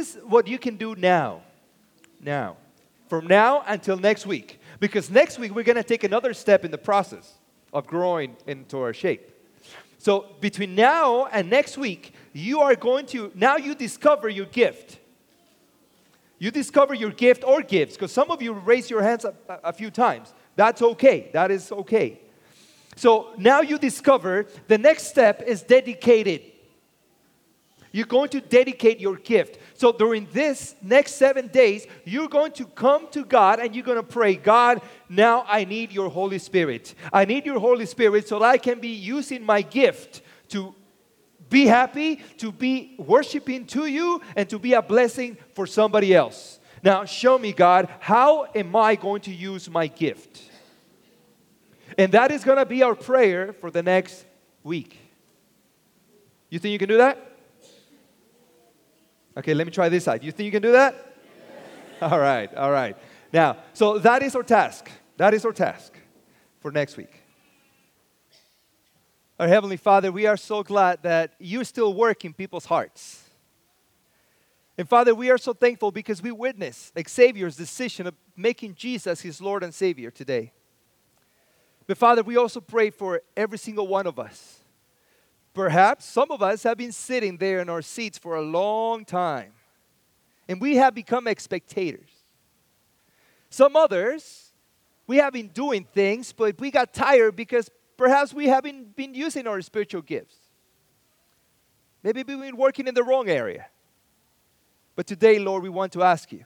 Is 0.00 0.18
what 0.24 0.46
you 0.46 0.58
can 0.58 0.76
do 0.76 0.94
now. 0.96 1.42
Now, 2.20 2.56
from 3.08 3.26
now 3.26 3.62
until 3.66 3.96
next 3.96 4.26
week. 4.26 4.58
Because 4.78 5.10
next 5.10 5.38
week 5.38 5.54
we're 5.54 5.64
going 5.64 5.76
to 5.76 5.90
take 5.94 6.04
another 6.04 6.32
step 6.34 6.64
in 6.64 6.70
the 6.70 6.78
process 6.78 7.34
of 7.72 7.86
growing 7.86 8.36
into 8.46 8.78
our 8.78 8.94
shape. 8.94 9.30
So 9.98 10.12
between 10.40 10.74
now 10.74 11.26
and 11.26 11.50
next 11.50 11.76
week, 11.76 12.14
you 12.32 12.60
are 12.60 12.74
going 12.74 13.06
to, 13.06 13.30
now 13.34 13.56
you 13.56 13.74
discover 13.74 14.28
your 14.28 14.46
gift. 14.46 14.98
You 16.38 16.50
discover 16.50 16.94
your 16.94 17.10
gift 17.10 17.44
or 17.44 17.60
gifts, 17.60 17.96
because 17.96 18.12
some 18.12 18.30
of 18.30 18.40
you 18.40 18.54
raise 18.54 18.88
your 18.88 19.02
hands 19.02 19.26
a, 19.26 19.34
a 19.62 19.72
few 19.74 19.90
times. 19.90 20.32
That's 20.56 20.80
okay. 20.80 21.28
That 21.34 21.50
is 21.50 21.70
okay. 21.70 22.20
So 22.96 23.34
now 23.36 23.60
you 23.60 23.76
discover 23.78 24.46
the 24.66 24.78
next 24.78 25.08
step 25.08 25.42
is 25.46 25.62
dedicated. 25.62 26.42
You're 27.92 28.06
going 28.06 28.30
to 28.30 28.40
dedicate 28.40 29.00
your 29.00 29.16
gift. 29.16 29.58
So 29.80 29.92
during 29.92 30.28
this 30.34 30.74
next 30.82 31.12
seven 31.12 31.46
days, 31.46 31.86
you're 32.04 32.28
going 32.28 32.52
to 32.52 32.66
come 32.66 33.08
to 33.12 33.24
God 33.24 33.60
and 33.60 33.74
you're 33.74 33.82
going 33.82 33.96
to 33.96 34.02
pray, 34.02 34.34
God, 34.34 34.82
now 35.08 35.42
I 35.48 35.64
need 35.64 35.90
your 35.90 36.10
Holy 36.10 36.38
Spirit. 36.38 36.94
I 37.10 37.24
need 37.24 37.46
your 37.46 37.58
Holy 37.58 37.86
Spirit 37.86 38.28
so 38.28 38.40
that 38.40 38.44
I 38.44 38.58
can 38.58 38.78
be 38.78 38.90
using 38.90 39.42
my 39.42 39.62
gift 39.62 40.20
to 40.48 40.74
be 41.48 41.64
happy, 41.64 42.16
to 42.36 42.52
be 42.52 42.94
worshiping 42.98 43.64
to 43.68 43.86
you, 43.86 44.20
and 44.36 44.50
to 44.50 44.58
be 44.58 44.74
a 44.74 44.82
blessing 44.82 45.38
for 45.54 45.66
somebody 45.66 46.14
else. 46.14 46.60
Now, 46.82 47.06
show 47.06 47.38
me, 47.38 47.54
God, 47.54 47.88
how 48.00 48.48
am 48.54 48.76
I 48.76 48.96
going 48.96 49.22
to 49.22 49.34
use 49.34 49.70
my 49.70 49.86
gift? 49.86 50.42
And 51.96 52.12
that 52.12 52.30
is 52.30 52.44
going 52.44 52.58
to 52.58 52.66
be 52.66 52.82
our 52.82 52.94
prayer 52.94 53.54
for 53.54 53.70
the 53.70 53.82
next 53.82 54.26
week. 54.62 54.98
You 56.50 56.58
think 56.58 56.72
you 56.72 56.78
can 56.78 56.90
do 56.90 56.98
that? 56.98 57.29
Okay, 59.36 59.54
let 59.54 59.66
me 59.66 59.72
try 59.72 59.88
this 59.88 60.04
side. 60.04 60.24
You 60.24 60.32
think 60.32 60.46
you 60.46 60.50
can 60.50 60.62
do 60.62 60.72
that? 60.72 60.94
Yes. 62.00 62.02
All 62.12 62.18
right, 62.18 62.52
all 62.56 62.70
right. 62.70 62.96
Now, 63.32 63.58
so 63.74 63.98
that 63.98 64.22
is 64.22 64.34
our 64.34 64.42
task. 64.42 64.90
That 65.18 65.34
is 65.34 65.44
our 65.44 65.52
task 65.52 65.92
for 66.60 66.72
next 66.72 66.96
week. 66.96 67.12
Our 69.38 69.46
Heavenly 69.46 69.76
Father, 69.76 70.10
we 70.10 70.26
are 70.26 70.36
so 70.36 70.62
glad 70.62 71.02
that 71.02 71.34
you 71.38 71.62
still 71.62 71.94
work 71.94 72.24
in 72.24 72.32
people's 72.32 72.64
hearts. 72.64 73.28
And 74.76 74.88
Father, 74.88 75.14
we 75.14 75.30
are 75.30 75.38
so 75.38 75.52
thankful 75.52 75.90
because 75.90 76.22
we 76.22 76.32
witness 76.32 76.90
Xavier's 77.06 77.56
decision 77.56 78.06
of 78.06 78.14
making 78.36 78.74
Jesus 78.74 79.20
his 79.20 79.40
Lord 79.40 79.62
and 79.62 79.74
Savior 79.74 80.10
today. 80.10 80.52
But 81.86 81.98
Father, 81.98 82.22
we 82.22 82.36
also 82.36 82.60
pray 82.60 82.88
for 82.88 83.20
every 83.36 83.58
single 83.58 83.86
one 83.86 84.06
of 84.06 84.18
us 84.18 84.59
Perhaps 85.52 86.04
some 86.04 86.30
of 86.30 86.42
us 86.42 86.62
have 86.62 86.78
been 86.78 86.92
sitting 86.92 87.36
there 87.36 87.60
in 87.60 87.68
our 87.68 87.82
seats 87.82 88.18
for 88.18 88.36
a 88.36 88.42
long 88.42 89.04
time 89.04 89.52
and 90.50 90.60
we 90.60 90.74
have 90.76 90.94
become 90.96 91.28
spectators. 91.38 92.10
Some 93.50 93.76
others, 93.76 94.52
we 95.06 95.18
have 95.18 95.32
been 95.32 95.46
doing 95.46 95.86
things, 95.92 96.32
but 96.32 96.58
we 96.60 96.72
got 96.72 96.92
tired 96.92 97.36
because 97.36 97.70
perhaps 97.96 98.34
we 98.34 98.46
haven't 98.46 98.96
been 98.96 99.14
using 99.14 99.46
our 99.46 99.60
spiritual 99.60 100.02
gifts. 100.02 100.36
Maybe 102.02 102.24
we've 102.24 102.40
been 102.40 102.56
working 102.56 102.88
in 102.88 102.94
the 102.94 103.02
wrong 103.04 103.28
area. 103.28 103.66
But 104.96 105.06
today, 105.06 105.38
Lord, 105.38 105.62
we 105.62 105.68
want 105.68 105.92
to 105.92 106.02
ask 106.02 106.32
you 106.32 106.44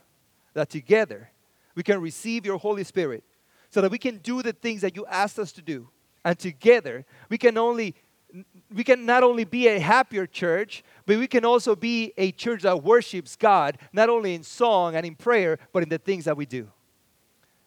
that 0.53 0.69
together 0.69 1.31
we 1.75 1.83
can 1.83 2.01
receive 2.01 2.45
your 2.45 2.59
Holy 2.59 2.85
Spirit 2.85 3.25
so 3.71 3.81
that 3.81 3.91
we 3.91 3.99
can 3.99 4.19
do 4.19 4.43
the 4.43 4.53
things 4.53 4.83
that 4.83 4.97
you 4.97 5.07
asked 5.07 5.39
us 5.39 5.51
to 5.53 5.63
do. 5.63 5.89
And 6.25 6.39
together 6.39 7.07
we 7.29 7.39
can 7.39 7.57
only 7.59 7.95
we 8.75 8.83
can 8.83 9.07
not 9.07 9.23
only 9.23 9.45
be 9.45 9.69
a 9.69 9.79
happier 9.79 10.27
church, 10.27 10.83
but 11.07 11.17
we 11.19 11.29
can 11.29 11.45
also 11.45 11.77
be 11.77 12.13
a 12.19 12.33
church 12.33 12.63
that 12.63 12.83
worships 12.83 13.37
God, 13.37 13.79
not 13.93 14.09
only 14.09 14.35
in 14.35 14.43
song 14.43 14.97
and 14.97 15.07
in 15.07 15.15
prayer, 15.15 15.59
but 15.73 15.83
in 15.83 15.89
the 15.89 15.99
things 15.99 16.25
that 16.25 16.37
we 16.37 16.45
do. 16.45 16.69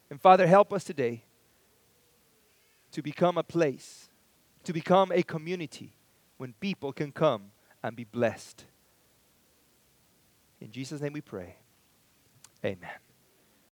And 0.10 0.22
Father, 0.22 0.46
help 0.46 0.74
us 0.74 0.84
today 0.84 1.24
to 2.92 3.02
become 3.02 3.38
a 3.38 3.44
place, 3.44 4.10
to 4.66 4.74
become 4.74 5.12
a 5.12 5.24
community 5.24 5.94
when 6.38 6.54
people 6.60 6.92
can 6.92 7.12
come 7.12 7.52
and 7.82 7.96
be 7.96 8.04
blessed. 8.04 8.66
In 10.60 10.72
Jesus' 10.72 11.02
name 11.02 11.14
we 11.14 11.22
pray. 11.22 11.56
Amen. 12.66 13.07